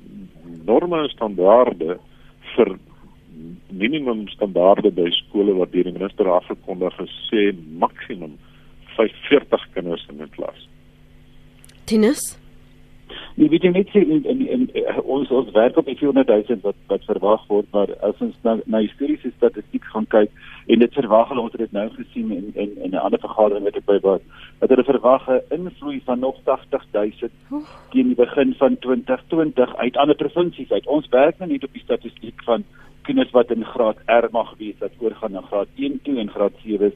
[0.65, 1.99] norme en standaarde
[2.55, 2.79] vir
[3.71, 8.39] minimum standaarde by skole wat deur die minister afgekondig is, sê maksimum
[8.97, 10.69] 45 kinders in 'n klas.
[11.85, 12.40] Tinus
[13.35, 14.65] Nee, weet jy net sê in, in, in,
[15.03, 18.83] ons ons werk op 400 000 wat wat verwag word, maar as ons na na
[18.85, 20.33] historiese statistiek gaan kyk
[20.67, 23.65] en dit verwag hulle ons het dit nou gesien in in in 'n ander vergadering
[23.65, 24.21] wat ek by was,
[24.61, 29.97] dat hulle verwag 'n invloei van nog 80 000 teen die begin van 2020 uit
[29.97, 30.87] ander provinsies uit.
[30.87, 32.65] Ons werk nou net op die statistiek van
[33.03, 36.53] kinders wat in graad R mag wees wat oorgaan na graad 1 toe en graad
[36.65, 36.93] 7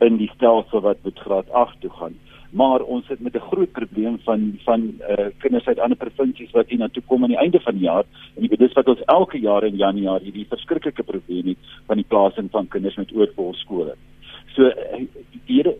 [0.00, 2.14] in die stelsel wat met graad 8 toe gaan
[2.50, 6.68] maar ons sit met 'n groot probleem van van uh, kinders uit ander provinsies wat
[6.68, 9.04] hier na toe kom aan die einde van die jaar en dit is wat ons
[9.04, 13.54] elke jaar in Januarie hierdie verskriklike probleem het van die plasing van kinders met oorvol
[13.54, 13.94] skole.
[14.54, 14.72] So
[15.44, 15.76] hierde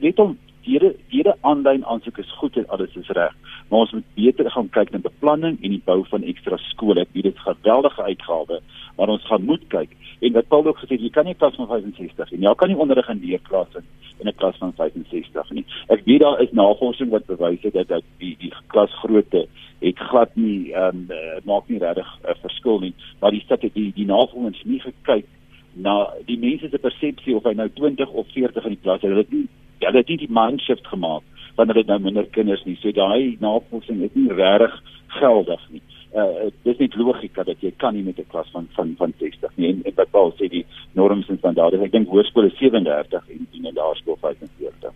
[0.00, 3.34] dit om hierde hierde aanlyn aansoek is goed en alles is reg,
[3.68, 7.06] maar ons moet beter gaan kyk na beplanning en die bou van ekstra skole.
[7.12, 8.60] Dit is 'n geweldige uitgawe,
[9.00, 11.56] maar ons gaan moet kyk en wat Paul ook gesê het, jy kan nie klas
[11.56, 13.86] van 65 en jy kan nie onderrig in leerklas in
[14.20, 15.64] in 'n klas van 65 nie.
[15.88, 19.46] Ek weet daar is navorsing wat bewys het dat dat die die klasgrootte
[19.80, 21.08] het glad nie ehm um,
[21.44, 24.80] maak nie regtig 'n uh, verskil nie, maar die statistiek die, die navorsing het nie
[24.80, 25.26] gekyk
[25.72, 29.10] na die mense se persepsie of hy nou 20 of 40 in die klas het.
[29.10, 31.22] Hulle het nie hulle het nie die mindshift gemaak
[31.56, 32.76] wanneer dit nou minder kinders nie.
[32.76, 35.82] So daai navorsing is nie regtig geldig nie
[36.14, 39.50] uh, dis nie logika dat jy kan nie met 'n klas van van van 60
[39.56, 43.28] nie en, en wat Paul sê die norms en standaarde ek dink hoërskool is 37
[43.28, 44.92] en en in laerskool 45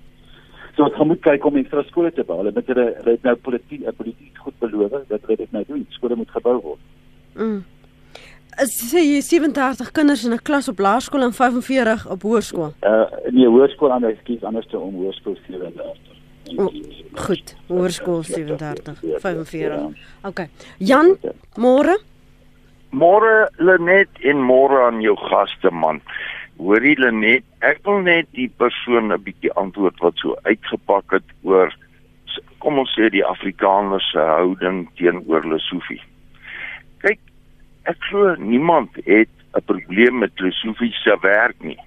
[0.76, 3.86] so ek moet kyk om ekstra skole te bou hulle het hulle het nou politiek
[3.86, 6.80] uh, politiek goed beloof dat hulle dit nou doen skole moet gebou word
[7.34, 7.62] mm.
[8.54, 12.72] Sê jy 37 kinders in 'n klas op laerskool en 45 op hoërskool.
[12.86, 16.14] Uh nee, hoërskool anders kies anders te om hoërskool 37.
[16.58, 16.72] Oh,
[17.26, 19.94] goed, hoërskool 37, 45.
[20.28, 20.46] OK.
[20.78, 21.14] Jan,
[21.56, 21.96] môre?
[22.94, 26.02] Môre Lenet en môre aan jou gaste man.
[26.60, 31.72] Hoorie Lenet, ek wil net die persoon 'n bietjie antwoord wat so uitgepak het oor
[32.64, 36.00] kom ons sê die Afrikaner se houding teenoor Lesofie.
[37.04, 37.20] Kyk,
[37.90, 41.78] ek glo niemand het 'n probleem met Lesofie se werk nie.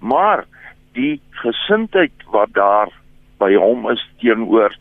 [0.00, 0.44] Maar
[0.92, 2.90] die gesindheid wat daar
[3.40, 4.74] by hom is teenoor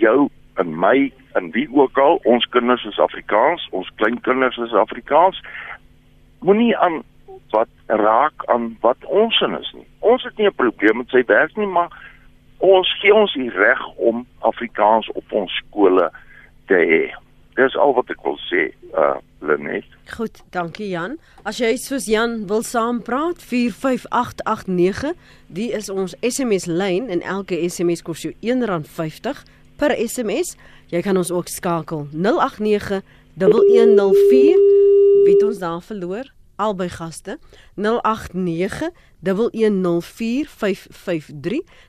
[0.00, 0.28] jou
[0.60, 5.40] en my en wie ook al ons kinders is Afrikaans, ons kleinkinders is Afrikaans.
[6.46, 7.02] Moenie aan
[7.54, 9.86] wat raak aan wat ons in is nie.
[9.98, 11.90] Ons het nie 'n probleem met sy werk nie, maar
[12.58, 16.10] ons gee ons die reg om Afrikaans op ons skole
[16.66, 17.14] te hê.
[17.54, 19.84] Dis al wat ek wil sê, uh Lenet.
[20.16, 21.18] Goed, dankie Jan.
[21.42, 25.12] As jy soos Jan wil saampraat, 45889,
[25.48, 29.44] die is ons SMS lyn en elke SMS kos jou R1.50
[29.80, 30.54] per SMS.
[30.92, 33.02] Jy kan ons ook skakel 089
[33.40, 34.64] 1104.
[35.24, 36.30] Wie het ons daar verloor?
[36.56, 37.38] Albei gaste
[37.74, 38.90] 089
[39.24, 39.30] 1104553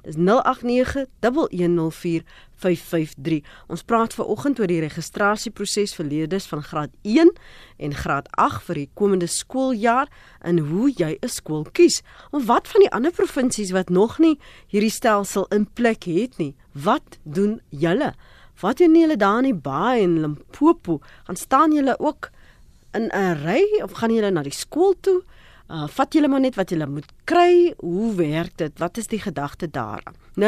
[0.01, 7.31] dis 089 1104553 ons praat ver oggend oor die registrasieproses vir leerders van graad 1
[7.77, 10.07] en graad 8 vir die komende skooljaar
[10.41, 12.01] en hoe jy 'n skool kies.
[12.31, 16.55] En wat van die ander provinsies wat nog nie hierdie stelsel in plek het nie?
[16.71, 18.13] Wat doen julle?
[18.61, 20.99] Wat doen julle daar in die Baai en Limpopo?
[21.23, 22.29] Gaan staan julle ook
[22.95, 25.21] in 'n ry of gaan julle na die skool toe
[25.65, 27.73] Uh vat julle maar net wat julle moet kry.
[27.81, 28.69] Hoe werk dit?
[28.77, 30.03] Wat is die gedagte daar?
[30.37, 30.45] 0891104553.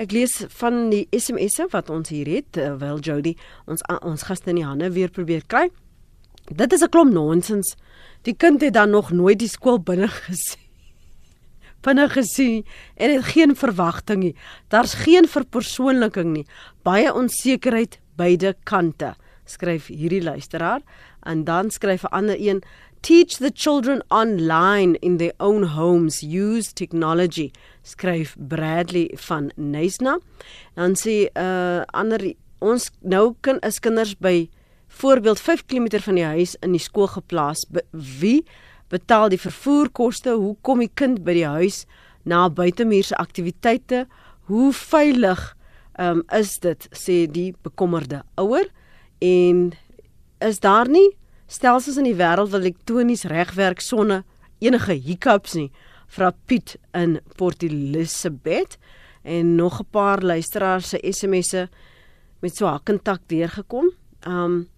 [0.00, 3.36] Ek lees van die SMS'e wat ons hier het, terwyl uh, Jody
[3.68, 5.68] ons ons gaste in die hande weer probeer kry.
[6.48, 7.76] Dit is 'n klomp nonsens.
[8.22, 10.60] Die kind het dan nog nooit die skool binne gesien.
[11.84, 12.64] Binne gesien
[12.96, 14.36] en het geen verwagting nie.
[14.68, 16.46] Daar's geen verpersoonliking nie.
[16.82, 19.14] Baie onsekerheid beide kante.
[19.44, 20.80] Skryf hierdie luisteraar
[21.22, 22.62] en dan skryf 'n ander een
[23.00, 26.22] teach the children online in their own homes.
[26.22, 27.50] Use technology.
[27.82, 30.18] Skryf Bradley van Neisna
[30.74, 34.48] dan sê 'n uh, ander ons nou kan is kinders by
[34.88, 37.64] voorbeeld 5 km van die huis in die skool geplaas.
[37.68, 38.44] Be wie
[38.88, 40.30] betaal die vervoerkoste?
[40.30, 41.84] Hoe kom die kind by die huis
[42.22, 44.06] na buitemuurse aktiwiteite?
[44.48, 45.56] Hoe veilig
[45.98, 46.88] um, is dit?
[46.92, 48.70] sê die bekommerde ouer
[49.24, 49.72] en
[50.44, 51.08] is daar nie
[51.48, 54.24] stelsels in die wêreld wat elektronies regwerk sonder
[54.64, 55.70] enige hiccups nie.
[56.12, 58.78] Vra Piet in Port Elizabeth
[59.22, 61.68] en nog 'n paar luisteraars se SMS'e
[62.40, 63.90] met so 'n kontak deurgekom.
[64.26, 64.68] Um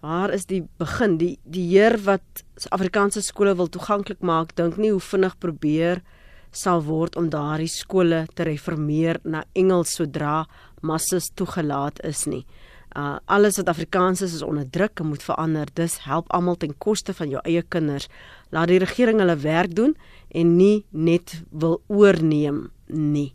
[0.00, 1.16] waar is die begin?
[1.16, 6.02] Die die heer wat Afrikaanse skole wil toeganklik maak, dink nie hoe vinnig probeer
[6.50, 10.46] sal word om daardie skole te reformeer na Engels sodra
[10.80, 12.46] masses toegelaat is nie.
[12.94, 15.66] Uh alles wat Afrikaans is is onderdruk en moet verander.
[15.74, 18.06] Dis help almal ten koste van jou eie kinders.
[18.54, 19.96] Laat die regering hulle werk doen
[20.30, 23.32] en nie net wil oorneem nie.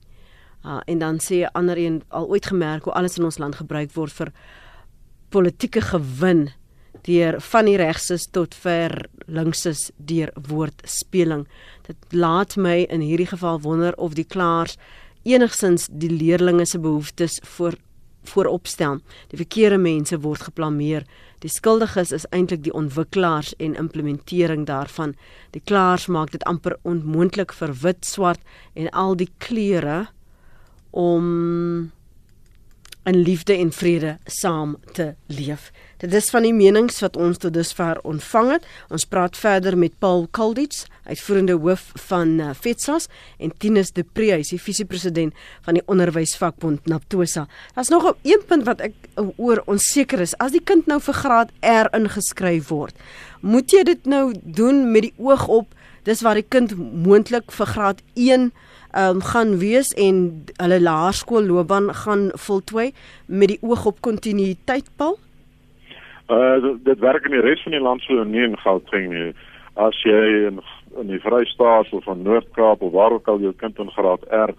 [0.63, 3.55] Uh en dan sê 'n ander een al ooit gemerk hoe alles in ons land
[3.55, 4.31] gebruik word vir
[5.29, 6.49] politieke gewin
[7.03, 11.47] deur van die regses tot ver linkses deur woordspeling.
[11.87, 14.77] Dit laat my in hierdie geval wonder of die klaers
[15.23, 17.75] enigsins die leerlinge se behoeftes voor
[18.29, 18.99] vooropstel.
[19.31, 21.05] Die verkeerde mense word geplameer.
[21.43, 25.15] Die skuldiges is eintlik die ontwikkelaars en implementering daarvan.
[25.55, 28.41] Die klaars maak dit amper onmoontlik vir wit, swart
[28.73, 30.07] en al die kleure
[30.91, 31.91] om
[33.09, 35.71] in liefde en vrede saam te leef.
[35.99, 38.67] Dit is van die menings wat ons tot dusver ontvang het.
[38.87, 44.29] Ons praat verder met Paul Kalditz, uitvoerende hoof van uh, FETSAS en Tinus de Pre,
[44.31, 45.35] hy is die visiepresident
[45.67, 47.49] van die onderwysvakbond Naptosa.
[47.75, 50.37] Daar's nog 'n punt wat ek uh, oor onseker is.
[50.39, 52.95] As die kind nou vir graad R ingeskryf word,
[53.41, 55.67] moet jy dit nou doen met die oog op
[56.03, 58.53] dis waar die kind moontlik vir graad 1
[58.95, 62.93] um, gaan wees en hulle laerskoolloopbaan gaan voltooi
[63.25, 65.19] met die oog op kontinuïteit Paul?
[66.29, 69.31] Uh dit werk in die res van die land so nie in Gauteng nie.
[69.73, 70.59] As jy in
[70.99, 74.53] in die Vrystaat of van Noord-Kaap of waar ook al jou kind in graad R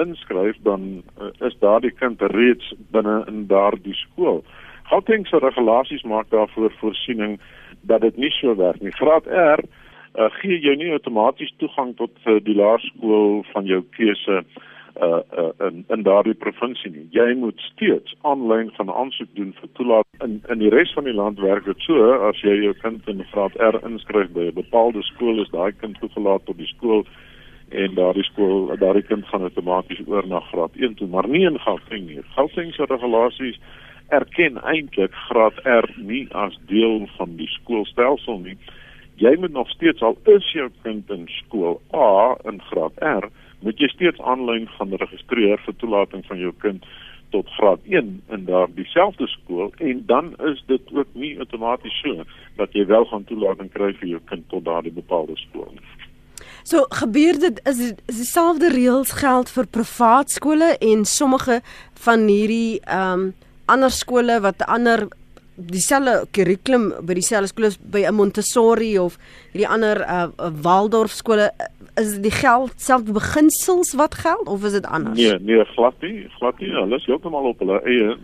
[0.00, 4.42] inskryf, dan uh, is daardie kind reeds binne in daardie skool.
[4.90, 7.38] Gauteng se regulasies maak daarvoor voorsiening
[7.80, 8.92] dat dit nie so werk nie.
[8.92, 14.42] Graad R uh, gee jou nie outomaties toegang tot uh, die laerskool van jou keuse
[15.02, 17.06] uh, uh in in daardie provinsie nie.
[17.10, 20.06] Jy moet steeds aanlyn gaan aansoek doen vir toelaat.
[20.22, 23.24] In in die res van die land werk dit so as jy jou kind in
[23.32, 27.04] graad R inskryf by 'n bepaalde skool is daai kind toegelaat tot die skool
[27.70, 31.58] en daardie skool daardie kind gaan outomaties oor na graad 1 toe, maar nie in
[31.58, 32.22] Gauteng nie.
[32.36, 33.58] Gauteng se regulasies
[34.08, 38.56] erken eintlik graad R nie as deel van die skoolstelsel nie.
[39.16, 43.30] Jy moet nog steeds al is jou kind in skool A in graad R
[43.64, 46.86] moet jy steeds aanlyn gaan registreer vir toelating van jou kind
[47.34, 52.26] tot graad 1 in daardie selfde skool en dan is dit ook nie outomaties so
[52.60, 55.86] dat jy wel gaan toelating kry vir jou kind tot daardie bepaalde skool nie.
[56.64, 61.60] So gebeur dit is is dieselfde reëls geld vir privaat skole en sommige
[62.06, 63.32] van hierdie ehm um,
[63.66, 65.06] ander skole wat ander
[65.54, 69.18] dieselfde kurrikulum by dieselfde skole by 'n Montessori of
[69.52, 70.28] hierdie ander uh,
[70.62, 71.50] Waldorf skole
[72.00, 75.18] is die geld selfde beginsels wat geld of is dit anders?
[75.18, 76.72] Nee, nee, glad nie, glad nie.
[76.74, 78.16] Hulle is heeltemal op hulle eie.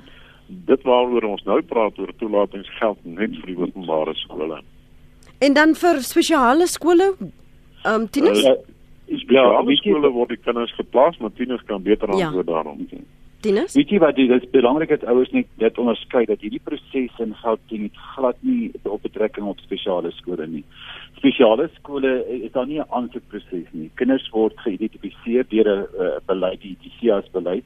[0.67, 4.63] Dit waaroor ons nou praat oor toelatingsgeld net vir die openbare skole.
[5.39, 7.15] En dan vir spesiale skole?
[7.85, 8.43] Ehm um, tieners?
[8.43, 8.59] Uh,
[9.31, 12.53] ja, alle skole word die kinders geplaas, maar tieners kan beter antwoord ja.
[12.53, 12.87] daarom.
[13.41, 13.75] Tinus?
[13.75, 17.35] Weet jy wat dit is belangrik dat ouers net dit onderskei dat hierdie proses in
[17.41, 20.65] Gauteng het glad nie op betrekking op spesiale skole nie.
[21.17, 23.91] Spesiale skole is daar nie 'n aansoekproses nie.
[23.95, 27.65] Kinders word geïdentifiseer deur 'n uh, beleid, die DCAS beleid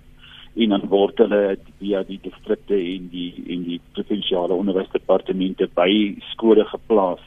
[0.54, 6.64] en dan word hulle via die distrikte en die en die provinsiale onderwysdepartemente by skole
[6.64, 7.20] geplaas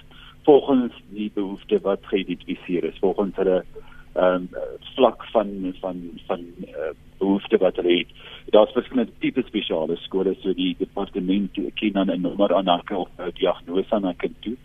[0.44, 4.50] volgens die behoeftes wat geïdentifiseer is volgens hulle ehm um,
[4.96, 8.08] vlak van van van uh, behoeftes wat hulle het.
[8.50, 13.10] Daar's verskillende tipe spesiale skole so die departement ken dan 'n nommer aan elke of
[13.18, 14.58] 'n diagnose aan 'n kind toe.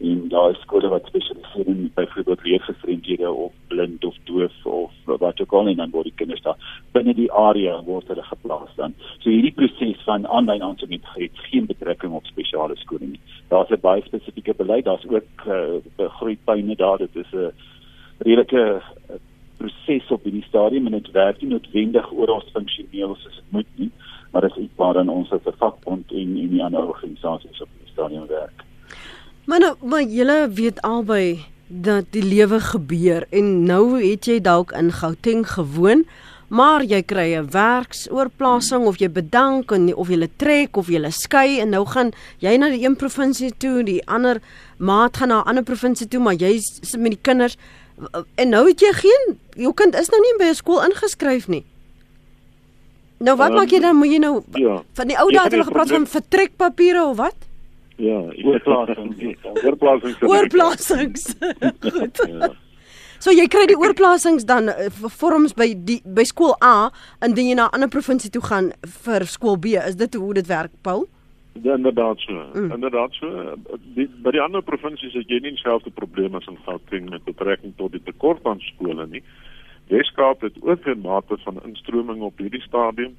[0.00, 5.40] En daar is skole wat spesialiseer in byvoorbeeld leergestremdhede of blind of doof of wat
[5.40, 8.94] ook al en dan word die kinders daar binne die area word hulle geplaas dan.
[9.18, 13.20] So hierdie proses van aanlyn aansoek het geen betrekking op spesiale skole nie.
[13.48, 17.48] Daar's 'n baie spesifieke beleid, daar's ook uh, groeipyne daar, dit is 'n uh,
[18.18, 19.16] redelike uh,
[19.58, 23.90] proses op hierdie stadium en dit werk nie noodwendig oral funksioneel soos dit moet nie,
[24.32, 27.68] maar dit is iets waaraan ons as 'n vakbond en en die ander organisasies op
[27.68, 28.64] hierdie stadium werk.
[29.48, 34.72] Maar nou, maar julle weet albei dat die lewe gebeur en nou het jy dalk
[34.72, 36.04] in Gauteng gewoon,
[36.48, 41.60] maar jy kry 'n werksoorplasing of jy bedank en of jy trek of jy skei
[41.60, 44.40] en nou gaan jy na die een provinsie toe, die ander
[44.78, 47.56] maat gaan na 'n ander provinsie toe, maar jy sit met die kinders
[48.34, 51.64] en nou het jy geen jou kind is nou nie by 'n skool ingeskryf nie.
[53.18, 53.96] Nou wat um, maak jy dan?
[53.96, 57.34] Moet jy nou ja, van die ou dae het hulle gepraat van vertrekpapiere of wat?
[57.96, 59.44] Ja, oorplasings.
[59.64, 60.22] oorplasings.
[60.22, 61.34] Oorplasings.
[61.80, 62.24] Goed.
[62.28, 62.54] ja.
[63.18, 64.86] So jy kry die oorplasings dan uh,
[65.18, 66.92] vorms by die by skool A
[67.26, 68.72] indien jy na 'n ander provinsie toe gaan
[69.02, 69.74] vir skool B.
[69.74, 71.08] Is dit hoe dit werk, Paul?
[71.62, 72.32] Ja, inderdaad so.
[72.54, 72.70] Mm.
[72.72, 73.54] Inderdaad so.
[73.94, 77.74] Die, by die ander provinsies het jy nie dieselfde probleme as in Gauteng met betrekking
[77.76, 79.22] tot die tekort aan skole nie.
[79.88, 83.16] Weskaap het ook 'n mate van instroming op hierdie stadium.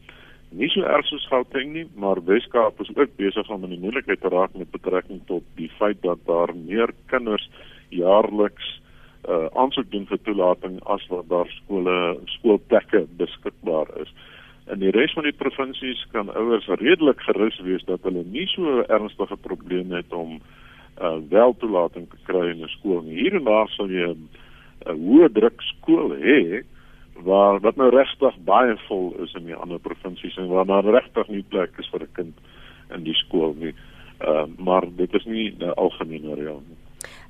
[0.49, 4.21] Nie so erg soos Gauteng nie, maar Weskaap is ook besig om in die moeilikheid
[4.21, 7.49] te raak met betrekking tot die feit dat daar meer kinders
[7.89, 8.81] jaarliks
[9.27, 14.13] uh aansoek doen vir toelating as wat daar skole skoolplekke beskikbaar is
[14.73, 18.83] in die res van die provinsies kan ouers redelik gerus wees dat hulle nie so
[18.87, 20.39] ernstige probleme het om
[21.01, 23.21] uh, wel toelating te kry in 'n skool nie.
[23.21, 24.29] Hier en daar sal jy 'n
[24.85, 26.63] hoë druk skool hê
[27.23, 31.27] waar wat nou regtig baie vol is in die ander provinsies en waar daar regtig
[31.27, 32.35] nie plek is vir 'n kind
[32.95, 33.73] in die skool nie.
[34.21, 36.77] Uh, maar dit is nie 'n algemene reël nie.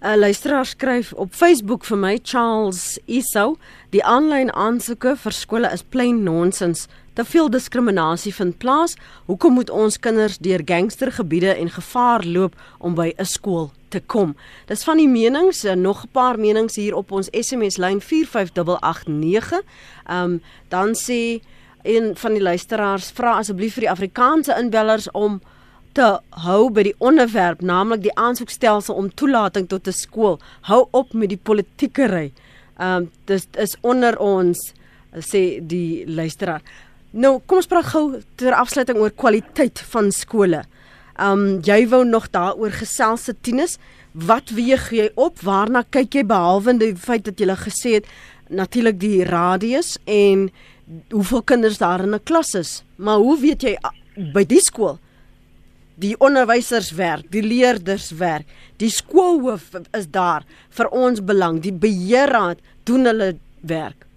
[0.01, 3.57] 'n Luisteraar skryf op Facebook vir my Charles Isou,
[3.89, 6.87] die aanlyn aansoeke vir skole is plain nonsens
[7.19, 8.95] te veel diskriminasie vind plaas.
[9.27, 14.35] Hoekom moet ons kinders deur gangstergebiede en gevaar loop om by 'n skool te kom?
[14.67, 19.61] Dis van die menings, eh, nog 'n paar menings hier op ons SMS lyn 45889.
[20.07, 21.41] Ehm um, dan sê
[21.83, 25.41] een van die luisteraars vra asseblief vir die Afrikaanse inbellers om
[25.91, 30.39] te hou by die onderwerp, naamlik die aansoekstelsel om toelating tot 'n skool.
[30.61, 32.31] Hou op met die politiekery.
[32.77, 34.73] Ehm um, dis is onder ons
[35.17, 36.61] sê die luisteraar.
[37.09, 40.61] Nou, kom ons praat gou ter afsluiting oor kwaliteit van skole.
[41.19, 43.79] Um jy wou nog daaroor gesels se Tinus,
[44.13, 45.41] wat weeg jy op?
[45.41, 48.11] Waarna kyk jy behalwe die feit dat jy gesê het
[48.49, 50.49] natuurlik die radius en
[51.09, 52.83] hoeveel kinders daar in 'n klas is.
[52.97, 53.77] Maar hoe weet jy
[54.33, 54.99] by die skool
[55.99, 58.47] die onderwysers werk, die leerders werk,
[58.77, 64.08] die skoolhoof is daar vir ons belang, die beheerraad doen hulle werk.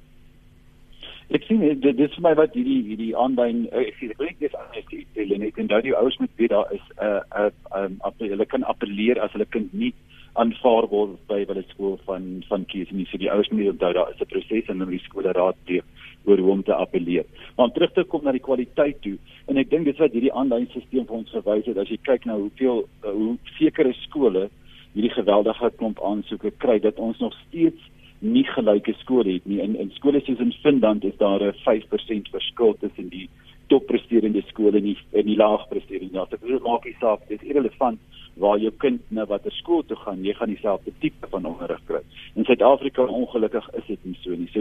[1.32, 4.40] Ek sien dit dit is vir my wat hierdie hierdie aanduin eh, ek sien ek
[4.42, 7.84] dis anders hulle net en daai ouers moet weet daar is 'n uh, 'n uh,
[7.84, 9.94] um, hulle kan appeleer as hulle kind nie
[10.42, 14.12] aanvaar word by hulle skool van van kies nie so die ouers moet onthou daar
[14.12, 15.82] is 'n proses en dan die skool raad teë
[16.24, 17.24] oor hoe om te appeleer.
[17.56, 19.16] Maar om terug te kom na die kwaliteit toe
[19.46, 21.98] en ek dink dit is wat hierdie aanlyn stelsel vir ons verwys het as jy
[22.02, 24.48] kyk na hoeveel uh, hoe sekere skole
[24.94, 27.91] hierdie geweldige klomp aansoeke kry dat ons nog steeds
[28.22, 29.60] nie gelyke skole het nie.
[29.60, 33.28] In in skole soos in Finland is daar 'n 5% verskil tussen die
[33.66, 36.12] toppresterende skole en die en die laagpresterende.
[36.12, 37.98] Nou, dit maak nie saak, dit is irrelevant
[38.34, 42.00] waar jou kind na watter skool toe gaan, jy gaan dieselfde tipe van onderrig kry.
[42.34, 44.48] In Suid-Afrika ongelukkig is dit nie so nie.
[44.52, 44.60] So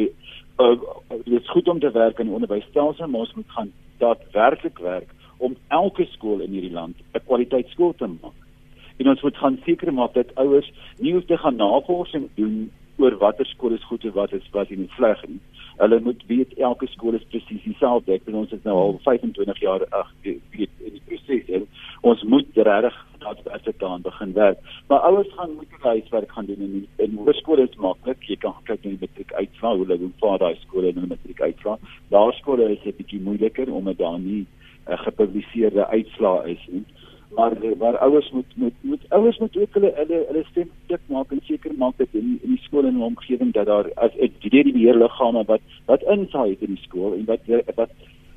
[0.64, 0.76] uh,
[1.26, 5.10] dit is goed om te werk in die onderwysstelsel, maar ons moet gaan daadwerklik werk
[5.38, 8.38] om elke skool in hierdie land 'n kwaliteitskool te maak.
[8.98, 12.72] En ons moet gaan seker maak dat ouers nie hoef te gaan navorsing doen
[13.02, 15.40] oor watter skool is goed en wat is wat nie sleg nie.
[15.82, 18.14] Hulle moet weet elke skool is presies dieselfde.
[18.14, 21.68] Ek bedoel ons is nou al 25 jaar ag weet in die proses en
[22.12, 24.58] ons moet regtig daadwerklik daaraan begin werk.
[24.88, 28.24] Maar ouers gaan moet hulle huiswerk gaan doen en in hoërskole is maklik.
[28.30, 31.42] Jy kan kyk na die matriek uitslae, hoe hulle vir daai skole en hulle matriek
[31.42, 31.78] uitslae.
[32.16, 36.86] Laerskole is 'n bietjie moeiliker omdat daar nie 'n uh, gepubliseerde uitslae is nie.
[37.36, 41.32] Maar waar ouers moet moet moet ouers moet ook hulle hulle hulle stem dik maak
[41.32, 44.12] en seker maak dat in in die skool en in die omgewing dat daar as
[44.20, 47.40] dit die beheerliggame wat wat insaai het in die skool en wat
[47.76, 47.90] wat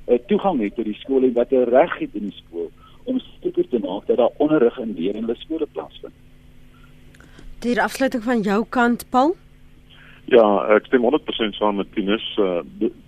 [0.06, 2.70] uh, toegang het tot die skool en wat 'n reg het in die skool
[3.04, 6.14] om seker te maak dat daar onderrig en leer in hulle skole plaasvind.
[7.58, 9.34] Die afsluiting van jou kant, Paul?
[10.32, 12.24] Ja, ek stem 100% saam met Tinus.
[12.40, 12.62] Uh,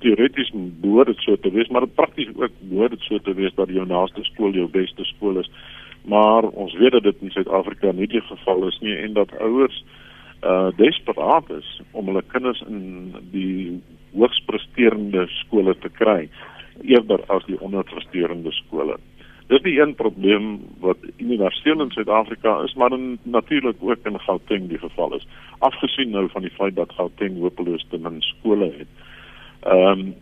[0.05, 0.51] Teoreties
[0.83, 3.87] behoort dit so te wees, maar prakties ook behoort dit so te wees dat jou
[3.89, 5.51] naaste skool jou beste skool is.
[6.07, 9.85] Maar ons weet dat dit in Suid-Afrika nie die geval is nie en dat ouers
[10.45, 13.81] uh desperaat is om hulle kinders in die
[14.15, 16.29] hoogs presterende skole te kry
[16.83, 18.99] eerder as die onderpresterende skole.
[19.49, 24.79] Dis die een probleem wat universeel in Suid-Afrika is, maar natuurlik ook in Gauteng die
[24.79, 25.27] geval is.
[25.59, 28.91] Afgesien nou van die feit dat Gauteng hopeloos te min skole het.
[29.67, 30.15] Ehm um,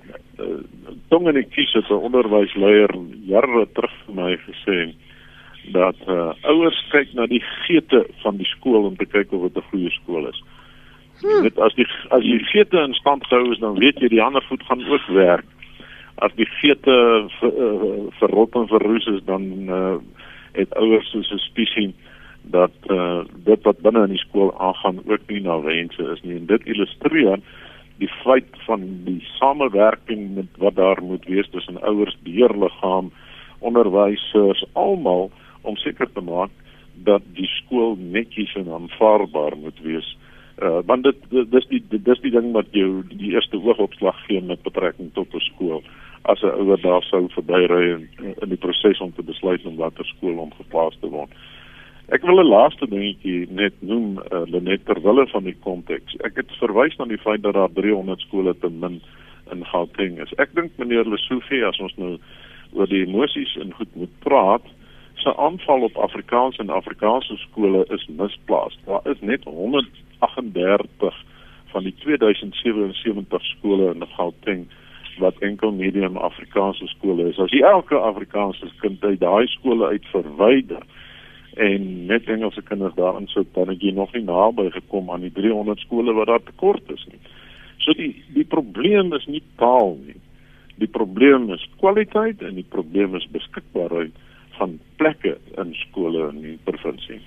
[1.11, 2.91] uh, en ek kies as 'n onderwysleier
[3.27, 4.95] jare terug vir my gesê
[5.73, 9.57] dat uh, ouers kyk na die geete van die skool om te kyk of dit
[9.57, 10.43] 'n goeie skool is.
[11.21, 11.43] Hmm.
[11.43, 14.43] Net as die as die geete in stand gehou is, dan weet jy die ander
[14.49, 15.45] voet gaan ook werk
[16.23, 16.97] as die geete
[17.43, 17.51] eh,
[18.21, 19.97] verrot en verroes is dan uh,
[20.55, 21.95] het ouers so 'n spisie
[22.43, 26.37] dat uh, dit wat binne in die skool aangaan ook nie na wense is nie
[26.37, 27.41] en dit illustreer
[27.99, 33.13] die feit van die samewerking met wat daar moet wees tussen ouers, beheerliggaam,
[33.59, 35.31] onderwysers, almal
[35.65, 36.53] om seker te maak
[37.09, 40.09] dat die skool netjies en aanvaarbaar moet wees.
[40.63, 44.63] Uh want dit dis die dis die ding wat jou die eerste oogopslag gee met
[44.63, 45.83] betrekking tot 'n skool
[46.23, 48.09] as 'n ouer daar sou verbyry in
[48.43, 51.31] in die proses om te besluit om watter skool om geplaas te word.
[52.13, 56.17] Ek wil 'n laaste dingetjie net noem uh, net ter wille van die konteks.
[56.21, 59.01] Ek het verwys na die feit dat daar 300 skole te min
[59.53, 60.33] in Gauteng is.
[60.39, 62.19] Ek dink meneer Lesofie as ons nou
[62.73, 64.65] oor die emosies en goed moet praat,
[65.15, 68.79] se aanval op Afrikaans en Afrikaanse skole is misplaas.
[68.85, 71.25] Daar is net 138
[71.67, 74.67] van die 2077 skole in Gauteng
[75.19, 77.39] wat enkel medium Afrikaanse skole is.
[77.39, 80.83] As jy elke Afrikaanse kind uit daai skole uit verwyder
[81.55, 85.33] en net Engelse kinders daarin sou dan het jy nog nie naby gekom aan die
[85.33, 87.21] 300 skole wat daar tekort is nie.
[87.79, 90.19] So die die probleem is nie taal nie.
[90.83, 94.15] Die probleem is kwaliteit en die probleem is beskikbaarheid
[94.59, 97.21] van plekke in skole in die provinsie.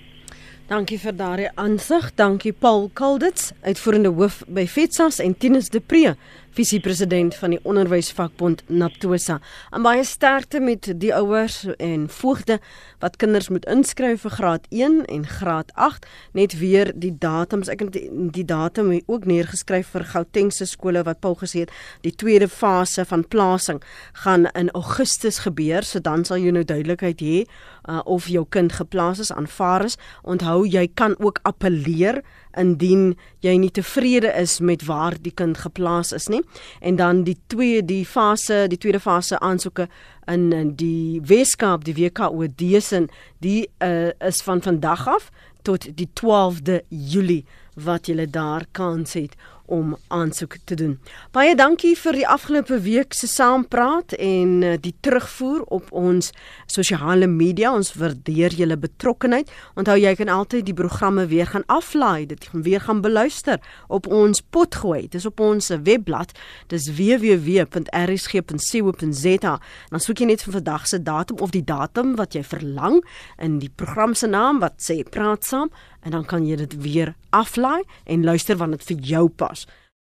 [0.68, 2.10] Dankie vir daardie aansig.
[2.20, 6.18] Dankie Paul Kalditz, uitvoerende hoof by FETSAS en Tinus de Pre,
[6.56, 9.40] visiepresident van die onderwysvakbond Naptosa.
[9.72, 12.60] En baie sterkte met die ouers en voogde
[13.00, 16.08] wat kinders moet inskryf vir graad 1 en graad 8.
[16.34, 18.08] Net weer die datums, ek het die,
[18.40, 23.28] die datum ook neergeskryf vir Gautengse skole wat Paul gesê het, die tweede fase van
[23.28, 23.82] plasing
[24.24, 28.74] gaan in Augustus gebeur, so dan sal jy nou duidelikheid hê uh, of jou kind
[28.74, 29.98] geplaas is aanvaar is.
[30.24, 32.24] Onthou jy kan ook appeleer
[32.58, 36.42] indien jy nie tevrede is met waar die kind geplaas is nie.
[36.82, 39.88] En dan die twee die fase, die tweede fase aansoeke
[40.26, 43.06] in, in die Weskaap, die WKOD se,
[43.40, 45.32] die uh, is van vandag af
[45.62, 47.46] tot die 12de Julie
[47.78, 49.36] wat jy daar kans het
[49.68, 50.96] om aansoek te doen.
[51.36, 56.32] Baie dankie vir die afgelope week se saampraat en uh, die terugvoer op ons
[56.72, 57.72] sosiale media.
[57.76, 59.52] Ons waardeer julle betrokkenheid.
[59.76, 64.08] Onthou jy kan altyd die programme weer gaan aflaai, dit gaan weer gaan beluister op
[64.08, 65.02] ons potgooi.
[65.08, 66.32] Dit is op ons webblad.
[66.72, 69.54] Dis www.rsg.co.za.
[69.92, 72.98] Dan soek jy net vir vandag se datum of die datum wat jy verlang
[73.42, 75.70] in die program se naam wat sê praat saam
[76.08, 79.66] en dan kan jy dit weer aflaai en luister wanneer dit vir jou pas.